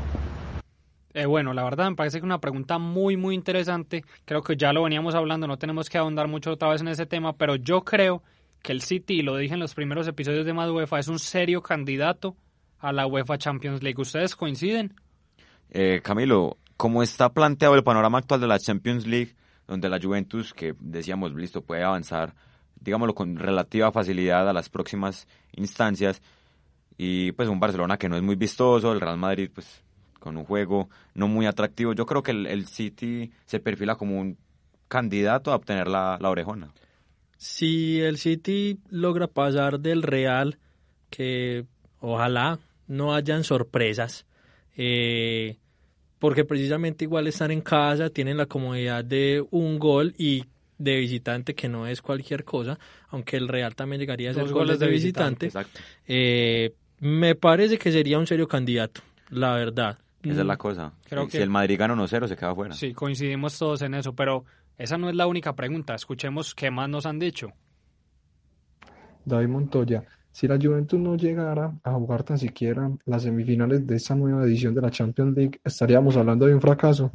Eh, 1.13 1.25
bueno, 1.25 1.53
la 1.53 1.63
verdad 1.63 1.89
me 1.89 1.95
parece 1.95 2.19
que 2.19 2.25
una 2.25 2.39
pregunta 2.39 2.77
muy, 2.77 3.17
muy 3.17 3.35
interesante. 3.35 4.03
Creo 4.25 4.41
que 4.41 4.55
ya 4.55 4.71
lo 4.73 4.83
veníamos 4.83 5.15
hablando, 5.15 5.47
no 5.47 5.57
tenemos 5.57 5.89
que 5.89 5.97
ahondar 5.97 6.27
mucho 6.27 6.51
otra 6.51 6.69
vez 6.69 6.81
en 6.81 6.87
ese 6.87 7.05
tema, 7.05 7.33
pero 7.33 7.55
yo 7.55 7.83
creo 7.83 8.23
que 8.61 8.71
el 8.71 8.81
City, 8.81 9.15
y 9.15 9.21
lo 9.21 9.35
dije 9.35 9.55
en 9.55 9.59
los 9.59 9.73
primeros 9.73 10.07
episodios 10.07 10.45
de 10.45 10.53
Más 10.53 10.69
UEFA, 10.69 10.99
es 10.99 11.07
un 11.07 11.19
serio 11.19 11.61
candidato 11.61 12.35
a 12.79 12.91
la 12.91 13.07
UEFA 13.07 13.37
Champions 13.37 13.83
League. 13.83 13.99
¿Ustedes 14.01 14.35
coinciden? 14.35 14.93
Eh, 15.69 16.01
Camilo, 16.03 16.57
como 16.77 17.03
está 17.03 17.33
planteado 17.33 17.75
el 17.75 17.83
panorama 17.83 18.19
actual 18.19 18.41
de 18.41 18.47
la 18.47 18.59
Champions 18.59 19.05
League, 19.05 19.35
donde 19.67 19.89
la 19.89 19.99
Juventus, 20.01 20.53
que 20.53 20.75
decíamos, 20.79 21.33
listo, 21.33 21.61
puede 21.61 21.83
avanzar, 21.83 22.35
digámoslo, 22.79 23.15
con 23.15 23.35
relativa 23.37 23.91
facilidad 23.91 24.47
a 24.49 24.53
las 24.53 24.69
próximas 24.69 25.27
instancias, 25.53 26.21
y 26.97 27.31
pues 27.33 27.49
un 27.49 27.59
Barcelona 27.59 27.97
que 27.97 28.09
no 28.09 28.15
es 28.15 28.21
muy 28.21 28.35
vistoso, 28.35 28.91
el 28.91 28.99
Real 28.99 29.17
Madrid, 29.17 29.49
pues 29.53 29.83
con 30.21 30.37
un 30.37 30.45
juego 30.45 30.89
no 31.15 31.27
muy 31.27 31.47
atractivo, 31.47 31.93
yo 31.93 32.05
creo 32.05 32.23
que 32.23 32.31
el, 32.31 32.45
el 32.45 32.67
City 32.67 33.31
se 33.45 33.59
perfila 33.59 33.95
como 33.95 34.19
un 34.19 34.37
candidato 34.87 35.51
a 35.51 35.55
obtener 35.55 35.87
la, 35.87 36.17
la 36.21 36.29
orejona. 36.29 36.71
Si 37.37 37.99
el 37.99 38.17
City 38.19 38.79
logra 38.89 39.25
pasar 39.25 39.79
del 39.79 40.03
Real, 40.03 40.59
que 41.09 41.65
ojalá 41.99 42.59
no 42.87 43.15
hayan 43.15 43.43
sorpresas, 43.43 44.27
eh, 44.77 45.57
porque 46.19 46.45
precisamente 46.45 47.05
igual 47.05 47.25
están 47.25 47.49
en 47.49 47.61
casa, 47.61 48.11
tienen 48.11 48.37
la 48.37 48.45
comodidad 48.45 49.03
de 49.03 49.43
un 49.49 49.79
gol 49.79 50.13
y 50.19 50.45
de 50.77 50.97
visitante, 50.97 51.55
que 51.55 51.67
no 51.67 51.87
es 51.87 52.01
cualquier 52.01 52.43
cosa, 52.43 52.77
aunque 53.09 53.37
el 53.37 53.47
Real 53.47 53.75
también 53.75 53.99
llegaría 54.01 54.29
a 54.29 54.33
ser 54.33 54.43
goles 54.43 54.53
goles 54.53 54.79
de, 54.79 54.85
de 54.85 54.91
visitante. 54.91 55.45
Exacto. 55.47 55.79
Eh, 56.07 56.75
me 56.99 57.33
parece 57.33 57.79
que 57.79 57.91
sería 57.91 58.19
un 58.19 58.27
serio 58.27 58.47
candidato, 58.47 59.01
la 59.29 59.55
verdad. 59.55 59.97
Esa 60.23 60.41
es 60.41 60.45
la 60.47 60.57
cosa. 60.57 60.93
Creo 61.09 61.25
si 61.25 61.31
que- 61.31 61.43
el 61.43 61.49
Madrid 61.49 61.77
gana 61.79 61.93
1-0, 61.95 62.27
se 62.27 62.35
queda 62.35 62.53
fuera. 62.55 62.73
Sí, 62.75 62.93
coincidimos 62.93 63.57
todos 63.57 63.81
en 63.81 63.93
eso, 63.95 64.13
pero 64.13 64.45
esa 64.77 64.97
no 64.97 65.09
es 65.09 65.15
la 65.15 65.27
única 65.27 65.55
pregunta. 65.55 65.95
Escuchemos 65.95 66.53
qué 66.55 66.69
más 66.71 66.89
nos 66.89 67.05
han 67.05 67.19
dicho. 67.19 67.51
David 69.25 69.47
Montoya, 69.49 70.03
si 70.31 70.47
la 70.47 70.57
Juventus 70.59 70.99
no 70.99 71.15
llegara 71.15 71.73
a 71.83 71.91
jugar 71.93 72.23
tan 72.23 72.37
siquiera 72.37 72.89
las 73.05 73.23
semifinales 73.23 73.85
de 73.85 73.95
esta 73.95 74.15
nueva 74.15 74.43
edición 74.43 74.73
de 74.73 74.81
la 74.81 74.89
Champions 74.89 75.35
League, 75.35 75.59
estaríamos 75.63 76.17
hablando 76.17 76.45
de 76.45 76.55
un 76.55 76.61
fracaso. 76.61 77.11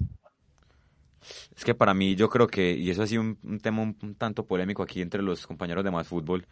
Es 1.57 1.65
que 1.65 1.75
para 1.75 1.95
mí 1.95 2.15
yo 2.15 2.29
creo 2.29 2.47
que, 2.47 2.73
y 2.77 2.91
eso 2.91 3.03
ha 3.03 3.07
sido 3.07 3.23
un, 3.23 3.39
un 3.43 3.59
tema 3.59 3.83
un, 3.83 3.97
un 4.03 4.15
tanto 4.15 4.45
polémico 4.47 4.83
aquí 4.83 5.01
entre 5.03 5.23
los 5.23 5.47
compañeros 5.47 5.83
de 5.83 5.91
más 5.91 6.07
fútbol, 6.07 6.47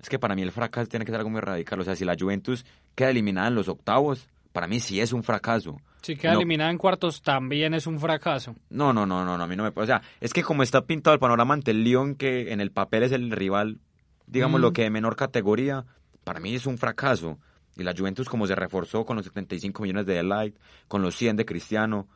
es 0.00 0.08
que 0.08 0.18
para 0.18 0.34
mí 0.34 0.42
el 0.42 0.50
fracaso 0.50 0.88
tiene 0.88 1.04
que 1.04 1.12
ser 1.12 1.20
algo 1.20 1.30
muy 1.30 1.40
radical. 1.40 1.78
O 1.80 1.84
sea, 1.84 1.94
si 1.94 2.04
la 2.04 2.16
Juventus 2.18 2.66
queda 2.96 3.10
eliminada 3.10 3.48
en 3.48 3.54
los 3.54 3.68
octavos, 3.68 4.28
para 4.56 4.68
mí 4.68 4.80
sí 4.80 5.02
es 5.02 5.12
un 5.12 5.22
fracaso. 5.22 5.76
Si 6.00 6.16
queda 6.16 6.32
No. 6.32 6.38
eliminada 6.38 6.70
en 6.70 6.78
cuartos, 6.78 7.20
también 7.20 7.74
es 7.74 7.86
un 7.86 8.00
fracaso. 8.00 8.54
No, 8.70 8.94
no, 8.94 9.04
no, 9.04 9.22
no, 9.22 9.36
no, 9.36 9.44
a 9.44 9.46
mí 9.46 9.54
no 9.54 9.64
me... 9.64 9.72
O 9.74 9.84
sea, 9.84 10.00
es 10.18 10.32
que 10.32 10.42
como 10.42 10.62
está 10.62 10.80
pintado 10.86 11.12
el 11.12 11.20
panorama 11.20 11.52
ante 11.52 11.72
el 11.72 11.84
Lyon, 11.84 12.14
que 12.14 12.54
en 12.54 12.62
el 12.62 12.70
papel 12.70 13.02
es 13.02 13.12
el 13.12 13.30
rival, 13.32 13.80
digamos, 14.26 14.62
lo 14.62 14.70
Mm. 14.70 14.72
que 14.72 14.82
de 14.84 14.90
menor 14.90 15.14
categoría, 15.14 15.84
para 16.24 16.40
mí 16.40 16.54
es 16.54 16.64
un 16.64 16.78
fracaso. 16.78 17.38
Y 17.76 17.82
la 17.82 17.92
Juventus 17.94 18.30
como 18.30 18.46
se 18.46 18.54
reforzó 18.54 19.04
con 19.04 19.16
los 19.16 19.26
75 19.26 19.82
millones 19.82 20.06
de 20.06 20.14
Delight, 20.14 20.56
con 20.88 21.02
los 21.02 21.14
100 21.16 21.36
de 21.36 21.44
Cristiano, 21.44 22.08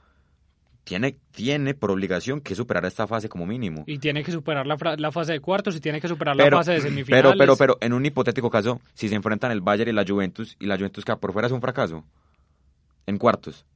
tiene, 0.85 1.19
tiene 1.33 1.75
por 1.75 1.91
obligación 1.91 2.41
que 2.41 2.55
superar 2.55 2.87
esta 2.87 3.07
fase 3.07 3.29
como 3.29 3.45
mínimo. 3.47 3.85
Y 3.87 3.99
tiene 3.99 4.25
que 4.25 4.33
superar 4.33 4.67
la, 4.67 4.79
fase 5.13 5.33
de 5.35 5.41
cuartos 5.41 5.77
y 5.77 5.81
tiene 5.81 6.01
que 6.01 6.09
superar 6.09 6.35
Pero, 6.39 6.51
la 6.53 6.57
fase 6.57 6.73
de 6.73 6.81
semifinales. 6.81 7.23
pero, 7.33 7.39
pero, 7.39 7.57
pero, 7.57 7.79
en 7.83 7.93
un 7.93 8.07
hipotético 8.07 8.49
caso, 8.51 8.81
si 8.95 9.09
se 9.11 9.15
enfrentan 9.15 9.53
el 9.53 9.61
Bayern 9.61 9.91
y 9.91 9.93
la 9.93 10.05
Juventus, 10.09 10.57
y 10.59 10.65
la 10.67 10.77
Juventus 10.77 11.05
queda 11.05 11.17
por 11.17 11.33
fuera, 11.35 11.47
es 11.47 11.53
un 11.53 11.61
fracaso. 11.61 12.03
En 13.11 13.19
cuartos. 13.19 13.67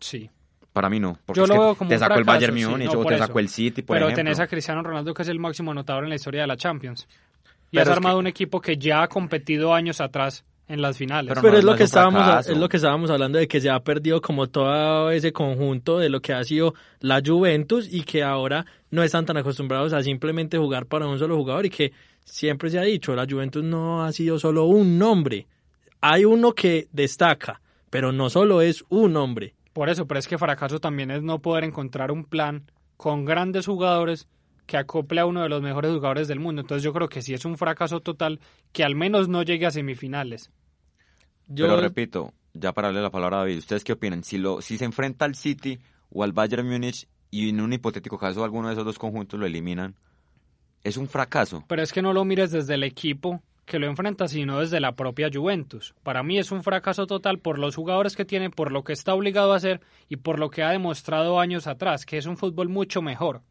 Sí. 0.00 0.30
Para 0.72 0.88
mí 0.90 1.00
no. 1.00 1.18
Porque 1.26 1.38
Yo 1.38 1.44
es 1.44 1.48
lo 1.48 1.54
que 1.54 1.60
veo 1.60 1.74
como 1.74 1.88
te 1.90 1.98
sacó 1.98 2.14
el 2.18 2.24
fracaso, 2.24 2.36
Bayern 2.46 2.58
sí, 2.58 2.66
Múnich 2.66 2.86
no, 2.86 2.92
o 2.92 3.02
por 3.02 3.06
te 3.08 3.14
eso. 3.14 3.26
sacó 3.26 3.38
el 3.40 3.48
City, 3.48 3.82
por 3.82 3.94
pero 3.96 4.06
ejemplo. 4.06 4.24
tenés 4.24 4.40
a 4.40 4.46
Cristiano 4.46 4.82
Ronaldo, 4.82 5.14
que 5.14 5.22
es 5.22 5.28
el 5.28 5.38
máximo 5.40 5.72
anotador 5.72 6.04
en 6.04 6.10
la 6.10 6.16
historia 6.16 6.42
de 6.42 6.46
la 6.46 6.56
Champions. 6.56 7.08
Y 7.70 7.76
Pero 7.78 7.90
has 7.90 7.96
armado 7.96 8.16
que- 8.16 8.20
un 8.20 8.26
equipo 8.28 8.60
que 8.60 8.76
ya 8.76 9.02
ha 9.02 9.08
competido 9.08 9.74
años 9.74 10.00
atrás 10.00 10.44
en 10.68 10.80
las 10.82 10.96
finales. 10.98 11.30
Pero 11.30 11.40
Pero 11.40 11.52
no, 11.54 11.58
es 11.58 11.64
lo 11.64 11.70
no 11.72 11.76
que 11.78 11.82
es 11.84 11.88
estábamos 11.90 12.22
fracaso. 12.24 12.52
es 12.52 12.58
lo 12.58 12.68
que 12.68 12.76
estábamos 12.76 13.10
hablando 13.10 13.38
de 13.38 13.48
que 13.48 13.60
se 13.60 13.70
ha 13.70 13.80
perdido 13.80 14.20
como 14.20 14.46
todo 14.46 15.10
ese 15.10 15.32
conjunto 15.32 15.98
de 15.98 16.10
lo 16.10 16.20
que 16.20 16.32
ha 16.34 16.44
sido 16.44 16.74
la 17.00 17.22
Juventus 17.24 17.88
y 17.90 18.02
que 18.02 18.22
ahora 18.22 18.64
no 18.90 19.02
están 19.02 19.24
tan 19.26 19.36
acostumbrados 19.38 19.92
a 19.94 20.02
simplemente 20.02 20.58
jugar 20.58 20.84
para 20.86 21.06
un 21.06 21.18
solo 21.18 21.36
jugador 21.36 21.64
y 21.66 21.70
que 21.70 21.92
siempre 22.24 22.68
se 22.70 22.78
ha 22.78 22.82
dicho, 22.82 23.14
la 23.16 23.26
Juventus 23.28 23.64
no 23.64 24.04
ha 24.04 24.12
sido 24.12 24.38
solo 24.38 24.64
un 24.66 24.98
nombre. 24.98 25.46
Hay 26.02 26.24
uno 26.26 26.52
que 26.52 26.86
destaca, 26.92 27.60
pero 27.90 28.12
no 28.12 28.30
solo 28.30 28.60
es 28.62 28.84
un 28.88 29.16
hombre. 29.16 29.54
Por 29.72 29.88
eso, 29.88 30.06
pero 30.06 30.18
es 30.18 30.28
que 30.28 30.38
fracaso 30.38 30.80
también 30.80 31.10
es 31.10 31.22
no 31.22 31.40
poder 31.40 31.64
encontrar 31.64 32.10
un 32.10 32.24
plan 32.24 32.70
con 32.96 33.24
grandes 33.24 33.66
jugadores 33.66 34.28
que 34.66 34.76
acople 34.76 35.20
a 35.20 35.26
uno 35.26 35.42
de 35.42 35.48
los 35.48 35.62
mejores 35.62 35.92
jugadores 35.92 36.28
del 36.28 36.40
mundo. 36.40 36.60
Entonces 36.60 36.82
yo 36.82 36.92
creo 36.92 37.08
que 37.08 37.22
sí 37.22 37.32
es 37.32 37.44
un 37.44 37.56
fracaso 37.56 38.00
total 38.00 38.40
que 38.72 38.84
al 38.84 38.94
menos 38.94 39.28
no 39.28 39.42
llegue 39.42 39.66
a 39.66 39.70
semifinales. 39.70 40.50
Yo... 41.46 41.66
Pero 41.66 41.80
repito, 41.80 42.34
ya 42.52 42.72
para 42.72 42.88
darle 42.88 43.02
la 43.02 43.10
palabra 43.10 43.38
a 43.38 43.40
David, 43.40 43.58
¿ustedes 43.58 43.84
qué 43.84 43.92
opinan? 43.92 44.24
Si, 44.24 44.36
lo, 44.36 44.60
si 44.60 44.76
se 44.76 44.84
enfrenta 44.84 45.24
al 45.24 45.36
City 45.36 45.78
o 46.10 46.22
al 46.22 46.32
Bayern 46.32 46.68
Múnich 46.68 47.08
y 47.30 47.48
en 47.48 47.60
un 47.60 47.72
hipotético 47.72 48.18
caso 48.18 48.44
alguno 48.44 48.68
de 48.68 48.74
esos 48.74 48.84
dos 48.84 48.98
conjuntos 48.98 49.38
lo 49.40 49.46
eliminan, 49.46 49.94
es 50.82 50.96
un 50.96 51.08
fracaso. 51.08 51.64
Pero 51.68 51.82
es 51.82 51.92
que 51.92 52.02
no 52.02 52.12
lo 52.12 52.24
mires 52.24 52.50
desde 52.50 52.74
el 52.74 52.84
equipo 52.84 53.42
que 53.68 53.78
lo 53.78 53.86
enfrenta, 53.86 54.26
sino 54.26 54.58
desde 54.58 54.80
la 54.80 54.96
propia 54.96 55.30
Juventus. 55.32 55.94
Para 56.02 56.24
mí 56.24 56.38
es 56.38 56.50
un 56.50 56.64
fracaso 56.64 57.06
total 57.06 57.38
por 57.38 57.58
los 57.58 57.76
jugadores 57.76 58.16
que 58.16 58.24
tiene, 58.24 58.50
por 58.50 58.72
lo 58.72 58.82
que 58.82 58.92
está 58.92 59.14
obligado 59.14 59.52
a 59.52 59.56
hacer 59.56 59.80
y 60.08 60.16
por 60.16 60.40
lo 60.40 60.50
que 60.50 60.64
ha 60.64 60.70
demostrado 60.70 61.38
años 61.38 61.66
atrás, 61.66 62.04
que 62.04 62.18
es 62.18 62.26
un 62.26 62.36
fútbol 62.36 62.68
mucho 62.68 63.02
mejor. 63.02 63.42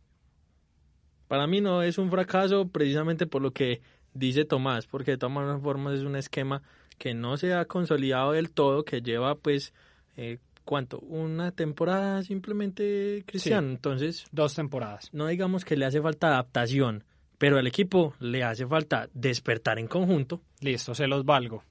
Para 1.27 1.47
mí 1.47 1.61
no 1.61 1.81
es 1.81 1.97
un 1.97 2.09
fracaso 2.09 2.67
precisamente 2.67 3.27
por 3.27 3.41
lo 3.41 3.51
que 3.51 3.81
dice 4.13 4.45
Tomás, 4.45 4.87
porque 4.87 5.11
de 5.11 5.17
todas 5.17 5.61
formas 5.61 5.93
es 5.93 6.03
un 6.03 6.15
esquema 6.15 6.61
que 6.97 7.13
no 7.13 7.37
se 7.37 7.53
ha 7.53 7.65
consolidado 7.65 8.31
del 8.31 8.51
todo, 8.51 8.83
que 8.83 9.01
lleva 9.01 9.35
pues, 9.35 9.73
eh, 10.15 10.39
¿cuánto? 10.63 10.99
Una 10.99 11.51
temporada 11.51 12.23
simplemente, 12.23 13.23
Cristiano. 13.27 13.69
Entonces... 13.69 14.25
Dos 14.31 14.55
temporadas. 14.55 15.09
No 15.13 15.27
digamos 15.27 15.63
que 15.63 15.77
le 15.77 15.85
hace 15.85 16.01
falta 16.01 16.27
adaptación, 16.27 17.03
pero 17.37 17.57
al 17.57 17.67
equipo 17.67 18.13
le 18.19 18.43
hace 18.43 18.65
falta 18.65 19.07
despertar 19.13 19.79
en 19.79 19.87
conjunto. 19.87 20.41
Listo, 20.61 20.95
se 20.95 21.07
los 21.07 21.25
valgo. 21.25 21.63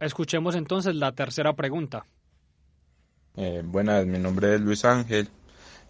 Escuchemos 0.00 0.54
entonces 0.54 0.94
la 0.94 1.12
tercera 1.12 1.52
pregunta. 1.54 2.04
Eh, 3.36 3.62
buenas, 3.64 4.06
mi 4.06 4.18
nombre 4.18 4.54
es 4.54 4.60
Luis 4.60 4.84
Ángel 4.84 5.28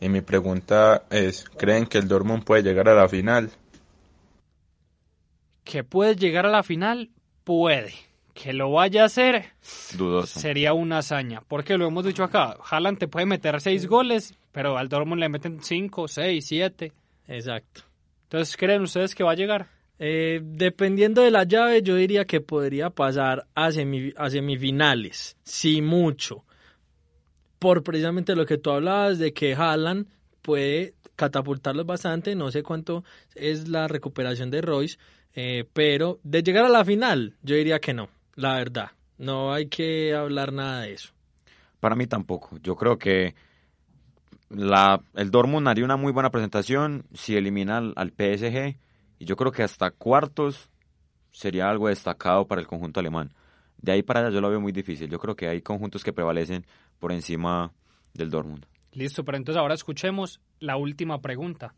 y 0.01 0.09
mi 0.09 0.21
pregunta 0.21 1.05
es, 1.11 1.45
¿creen 1.59 1.87
que 1.87 1.99
el 1.99 2.09
Dortmund 2.09 2.45
puede 2.45 2.63
llegar 2.63 2.89
a 2.89 2.95
la 2.95 3.09
final? 3.09 3.51
¿Que 5.65 5.85
puede 5.85 6.17
llegar 6.17 6.47
a 6.47 6.51
la 6.51 6.63
final? 6.63 7.11
Puede. 7.45 7.93
Que 8.35 8.53
lo 8.53 8.73
vaya 8.73 9.03
a 9.03 9.07
hacer 9.07 9.53
Dudoso. 9.97 10.41
sería 10.41 10.73
una 10.75 10.99
hazaña. 10.99 11.41
Porque 11.47 11.79
lo 11.79 11.87
hemos 11.87 12.05
dicho 12.05 12.25
acá, 12.25 12.57
Haaland 12.69 12.99
te 12.99 13.09
puede 13.09 13.27
meter 13.27 13.61
seis 13.61 13.87
goles, 13.87 14.35
pero 14.53 14.77
al 14.77 14.89
Dortmund 14.89 15.21
le 15.21 15.29
meten 15.29 15.63
cinco, 15.63 16.09
seis, 16.09 16.47
siete. 16.47 16.93
Exacto. 17.29 17.83
Entonces, 18.35 18.57
¿creen 18.57 18.83
ustedes 18.83 19.15
que 19.15 19.23
va 19.23 19.31
a 19.31 19.37
llegar? 19.37 19.69
Eh, 19.97 20.41
dependiendo 20.43 21.23
de 21.23 21.31
la 21.31 21.45
llave, 21.45 21.83
yo 21.83 21.95
diría 21.95 22.25
que 22.25 22.41
podría 22.41 22.91
pasar 22.91 23.47
a, 23.55 23.67
a 23.67 24.31
semifinales, 24.31 25.37
sí 25.45 25.81
mucho. 25.81 26.45
Por 27.61 27.85
precisamente 27.85 28.35
lo 28.35 28.45
que 28.45 28.59
tú 28.59 28.73
hablabas 28.73 29.21
de 29.21 29.33
que 29.33 29.55
Haaland 29.55 30.09
puede 30.43 30.95
catapultarlos 31.15 31.87
bastante, 31.87 32.35
no 32.35 32.51
sé 32.51 32.65
cuánto 32.65 33.05
es 33.37 33.69
la 33.69 33.87
recuperación 33.87 34.51
de 34.51 34.63
Royce, 34.63 34.99
eh, 35.37 35.65
pero 35.73 36.19
de 36.25 36.43
llegar 36.43 36.65
a 36.65 36.71
la 36.71 36.85
final, 36.85 37.37
yo 37.41 37.55
diría 37.55 37.79
que 37.79 37.95
no, 37.95 38.09
la 38.35 38.57
verdad. 38.57 38.91
No 39.17 39.53
hay 39.53 39.67
que 39.67 40.13
hablar 40.13 40.53
nada 40.53 40.81
de 40.81 40.95
eso. 40.95 41.13
Para 41.79 41.95
mí 41.95 42.09
tampoco. 42.09 42.59
Yo 42.65 42.75
creo 42.75 42.99
que 42.99 43.37
la, 44.51 45.01
el 45.15 45.31
Dortmund 45.31 45.69
haría 45.69 45.85
una 45.85 45.97
muy 45.97 46.13
buena 46.13 46.31
presentación 46.31 47.05
si 47.13 47.37
elimina 47.37 47.79
al, 47.79 48.11
PSG 48.11 48.77
y 49.19 49.25
yo 49.25 49.37
creo 49.37 49.53
que 49.53 49.63
hasta 49.63 49.91
cuartos 49.91 50.71
sería 51.33 51.69
algo 51.69 51.89
destacado 51.89 52.47
para 52.47 52.61
el 52.61 52.67
conjunto 52.67 53.01
alemán. 53.01 53.33
De 53.79 53.93
ahí 53.93 54.03
para 54.03 54.21
allá 54.21 54.31
yo 54.31 54.41
lo 54.41 54.51
veo 54.51 54.61
muy 54.61 54.73
difícil. 54.73 55.11
Yo 55.11 55.19
creo 55.19 55.35
que 55.35 55.49
hay 55.49 55.61
conjuntos 55.61 56.05
que 56.05 56.13
prevalecen 56.13 56.65
por 56.99 57.13
encima 57.13 57.73
del 58.15 58.31
Dortmund. 58.31 58.67
Listo, 58.93 59.25
pero 59.25 59.37
entonces 59.37 59.61
ahora 59.61 59.75
escuchemos 59.75 60.41
la 60.61 60.77
última 60.77 61.21
pregunta. 61.21 61.75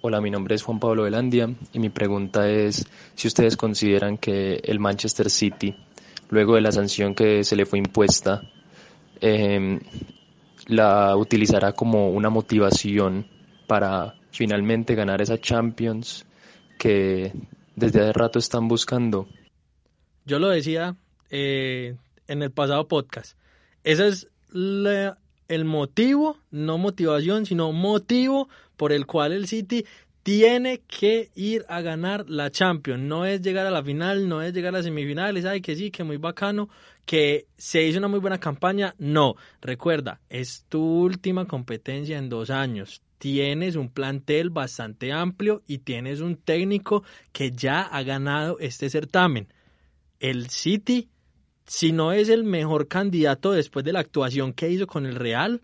Hola, 0.00 0.20
mi 0.20 0.30
nombre 0.30 0.56
es 0.56 0.64
Juan 0.64 0.80
Pablo 0.80 1.04
Velandia 1.04 1.48
y 1.72 1.78
mi 1.78 1.88
pregunta 1.88 2.50
es 2.50 2.84
si 3.14 3.28
ustedes 3.28 3.56
consideran 3.56 4.18
que 4.18 4.54
el 4.64 4.80
Manchester 4.80 5.30
City, 5.30 5.76
luego 6.28 6.56
de 6.56 6.60
la 6.60 6.72
sanción 6.72 7.14
que 7.14 7.44
se 7.44 7.54
le 7.54 7.66
fue 7.66 7.78
impuesta, 7.78 8.42
eh, 9.20 9.78
la 10.66 11.16
utilizará 11.16 11.72
como 11.72 12.10
una 12.10 12.30
motivación 12.30 13.26
para 13.66 14.14
finalmente 14.30 14.94
ganar 14.94 15.20
esa 15.22 15.38
Champions 15.38 16.26
que 16.78 17.32
desde 17.76 18.00
hace 18.00 18.12
rato 18.12 18.38
están 18.38 18.68
buscando. 18.68 19.28
Yo 20.24 20.38
lo 20.38 20.48
decía 20.48 20.96
eh, 21.30 21.96
en 22.28 22.42
el 22.42 22.50
pasado 22.50 22.86
podcast. 22.88 23.36
Ese 23.84 24.08
es 24.08 24.28
el 24.52 25.64
motivo, 25.64 26.38
no 26.50 26.78
motivación, 26.78 27.46
sino 27.46 27.72
motivo 27.72 28.48
por 28.76 28.92
el 28.92 29.06
cual 29.06 29.32
el 29.32 29.46
City 29.46 29.84
tiene 30.22 30.82
que 30.86 31.30
ir 31.34 31.64
a 31.68 31.80
ganar 31.80 32.28
la 32.28 32.50
Champions. 32.50 33.02
No 33.02 33.26
es 33.26 33.42
llegar 33.42 33.66
a 33.66 33.70
la 33.70 33.82
final, 33.82 34.28
no 34.28 34.42
es 34.42 34.52
llegar 34.52 34.74
a 34.74 34.78
las 34.78 34.84
semifinales, 34.84 35.44
ay 35.44 35.60
que 35.60 35.74
sí, 35.74 35.90
que 35.90 36.04
muy 36.04 36.16
bacano, 36.16 36.68
que 37.04 37.46
se 37.56 37.82
hizo 37.82 37.98
una 37.98 38.08
muy 38.08 38.20
buena 38.20 38.38
campaña. 38.38 38.94
No, 38.98 39.34
recuerda, 39.60 40.20
es 40.28 40.64
tu 40.68 40.80
última 40.80 41.46
competencia 41.46 42.18
en 42.18 42.28
dos 42.28 42.50
años. 42.50 43.02
Tienes 43.18 43.76
un 43.76 43.88
plantel 43.88 44.50
bastante 44.50 45.12
amplio 45.12 45.62
y 45.66 45.78
tienes 45.78 46.20
un 46.20 46.36
técnico 46.36 47.04
que 47.32 47.52
ya 47.52 47.82
ha 47.82 48.02
ganado 48.02 48.58
este 48.58 48.90
certamen. 48.90 49.48
El 50.18 50.50
City, 50.50 51.08
si 51.66 51.92
no 51.92 52.12
es 52.12 52.28
el 52.28 52.44
mejor 52.44 52.88
candidato 52.88 53.52
después 53.52 53.84
de 53.84 53.92
la 53.92 54.00
actuación 54.00 54.52
que 54.52 54.70
hizo 54.70 54.86
con 54.86 55.06
el 55.06 55.16
Real, 55.16 55.62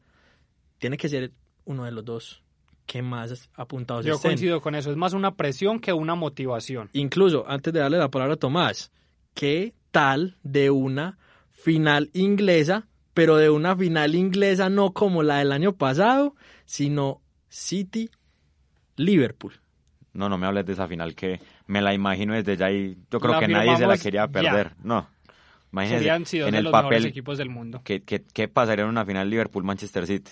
tiene 0.79 0.97
que 0.97 1.09
ser 1.09 1.33
uno 1.65 1.85
de 1.85 1.93
los 1.93 2.05
dos 2.05 2.43
que 2.89 3.03
más 3.03 3.49
apuntados 3.55 4.05
Yo 4.05 4.15
estén. 4.15 4.31
coincido 4.31 4.61
con 4.61 4.75
eso, 4.75 4.91
es 4.91 4.97
más 4.97 5.13
una 5.13 5.37
presión 5.37 5.79
que 5.79 5.93
una 5.93 6.17
motivación. 6.17 6.89
Incluso, 6.95 7.45
antes 7.47 7.73
de 7.73 7.79
darle 7.81 7.99
la 7.99 8.11
palabra 8.11 8.35
a 8.35 8.39
Tomás, 8.39 8.91
¿qué 9.35 9.75
tal 9.93 10.37
de 10.43 10.71
una 10.71 11.19
final 11.51 12.11
inglesa, 12.15 12.89
pero 13.15 13.37
de 13.37 13.51
una 13.51 13.77
final 13.77 14.15
inglesa 14.17 14.71
no 14.71 14.93
como 14.93 15.23
la 15.23 15.37
del 15.37 15.53
año 15.53 15.77
pasado, 15.77 16.35
sino 16.65 17.21
City-Liverpool? 17.51 19.61
No, 20.15 20.29
no 20.31 20.39
me 20.39 20.47
hables 20.47 20.65
de 20.67 20.73
esa 20.73 20.89
final 20.89 21.15
que 21.15 21.41
me 21.67 21.83
la 21.83 21.93
imagino 21.93 22.33
desde 22.35 22.57
ya 22.57 22.71
y 22.73 22.97
yo 23.11 23.21
creo 23.21 23.39
que 23.39 23.49
nadie 23.49 23.77
se 23.77 23.87
la 23.87 23.99
quería 23.99 24.27
perder. 24.29 24.73
No. 24.83 25.07
Imagínense, 25.71 25.99
Serían 25.99 26.25
sido 26.25 26.47
en 26.47 26.53
de 26.53 26.59
el 26.59 26.65
los 26.65 26.73
papel, 26.73 26.89
mejores 26.89 27.11
equipos 27.11 27.37
del 27.37 27.51
mundo. 27.51 27.83
¿qué, 27.85 28.03
qué, 28.03 28.25
qué 28.33 28.49
pasaría 28.49 28.85
en 28.85 28.89
una 28.91 29.05
final 29.05 29.29
Liverpool-Manchester 29.29 30.07
City? 30.07 30.31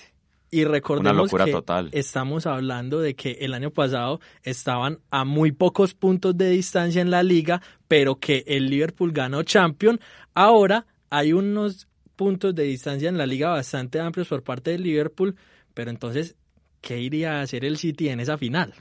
Y 0.50 0.64
recordemos 0.64 1.30
que 1.30 1.62
estamos 1.92 2.46
hablando 2.46 3.00
de 3.00 3.14
que 3.14 3.32
el 3.40 3.52
año 3.52 3.70
pasado 3.70 4.20
estaban 4.42 5.00
a 5.10 5.24
muy 5.24 5.52
pocos 5.52 5.94
puntos 5.94 6.36
de 6.36 6.50
distancia 6.50 7.02
en 7.02 7.10
la 7.10 7.22
liga, 7.22 7.60
pero 7.88 8.20
que 8.20 8.44
el 8.46 8.70
Liverpool 8.70 9.12
ganó 9.12 9.42
Champions. 9.42 10.00
Ahora 10.34 10.86
hay 11.10 11.32
unos 11.32 11.88
puntos 12.14 12.54
de 12.54 12.64
distancia 12.64 13.08
en 13.08 13.18
la 13.18 13.26
liga 13.26 13.50
bastante 13.50 14.00
amplios 14.00 14.28
por 14.28 14.42
parte 14.42 14.70
del 14.70 14.82
Liverpool, 14.82 15.36
pero 15.74 15.90
entonces, 15.90 16.36
¿qué 16.80 17.00
iría 17.00 17.38
a 17.38 17.42
hacer 17.42 17.64
el 17.64 17.76
City 17.76 18.08
en 18.08 18.20
esa 18.20 18.38
final? 18.38 18.72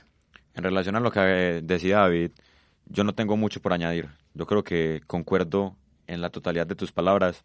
En 0.54 0.64
relación 0.64 0.96
a 0.96 1.00
lo 1.00 1.10
que 1.10 1.20
decía 1.62 1.98
David, 1.98 2.30
yo 2.86 3.04
no 3.04 3.14
tengo 3.14 3.36
mucho 3.36 3.60
por 3.60 3.72
añadir. 3.72 4.08
Yo 4.34 4.46
creo 4.46 4.64
que 4.64 5.02
concuerdo 5.06 5.76
en 6.06 6.20
la 6.20 6.30
totalidad 6.30 6.66
de 6.66 6.76
tus 6.76 6.92
palabras. 6.92 7.44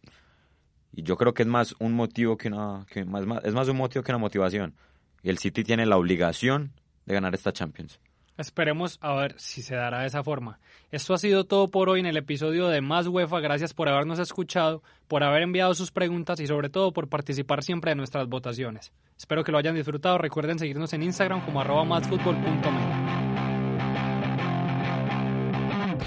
Y 0.94 1.04
yo 1.04 1.18
creo 1.18 1.34
que 1.34 1.44
es 1.44 1.48
más 1.48 1.76
un 1.80 1.94
motivo 1.94 2.38
que 2.38 2.50
una, 2.50 2.86
es 2.94 3.54
más 3.54 3.68
un 3.68 3.78
motivo 3.78 4.04
que 4.04 4.12
una 4.12 4.18
motivación. 4.18 4.76
Y 5.24 5.30
el 5.30 5.38
City 5.38 5.64
tiene 5.64 5.86
la 5.86 5.98
obligación 5.98 6.74
de 7.06 7.14
ganar 7.14 7.34
esta 7.34 7.54
Champions. 7.54 8.00
Esperemos 8.38 8.98
a 9.02 9.14
ver 9.14 9.36
si 9.38 9.62
se 9.62 9.76
dará 9.76 10.02
de 10.02 10.08
esa 10.08 10.24
forma. 10.24 10.60
Esto 10.90 11.14
ha 11.14 11.18
sido 11.18 11.44
todo 11.44 11.68
por 11.68 11.90
hoy 11.90 12.00
en 12.00 12.08
el 12.08 12.18
episodio 12.18 12.70
de 12.70 12.82
Más 12.82 13.08
UEFA. 13.08 13.40
Gracias 13.40 13.74
por 13.74 13.88
habernos 13.88 14.20
escuchado, 14.20 14.82
por 15.08 15.24
haber 15.24 15.44
enviado 15.44 15.76
sus 15.76 15.92
preguntas 15.92 16.40
y 16.40 16.48
sobre 16.48 16.70
todo 16.70 16.92
por 16.92 17.08
participar 17.08 17.64
siempre 17.64 17.92
en 17.92 17.98
nuestras 17.98 18.28
votaciones. 18.28 18.92
Espero 19.18 19.44
que 19.44 19.52
lo 19.52 19.60
hayan 19.60 19.76
disfrutado. 19.76 20.18
Recuerden 20.18 20.58
seguirnos 20.58 20.94
en 20.94 21.04
Instagram 21.04 21.46
como 21.46 21.62
arroba 21.62 21.86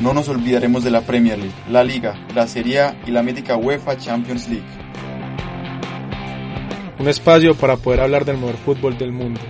no 0.01 0.13
nos 0.13 0.29
olvidaremos 0.29 0.83
de 0.85 0.91
la 0.91 1.03
Premier 1.03 1.39
League, 1.39 1.55
la 1.71 1.85
Liga, 1.85 2.15
la 2.35 2.47
Serie 2.47 2.81
A 2.81 2.97
y 3.07 3.11
la 3.11 3.23
mítica 3.23 3.57
UEFA 3.57 3.97
Champions 3.97 4.49
League. 4.49 4.67
Un 6.99 7.09
espacio 7.09 7.55
para 7.55 7.77
poder 7.77 8.01
hablar 8.01 8.25
del 8.25 8.39
mejor 8.39 8.57
fútbol 8.57 8.99
del 8.99 9.13
mundo. 9.13 9.41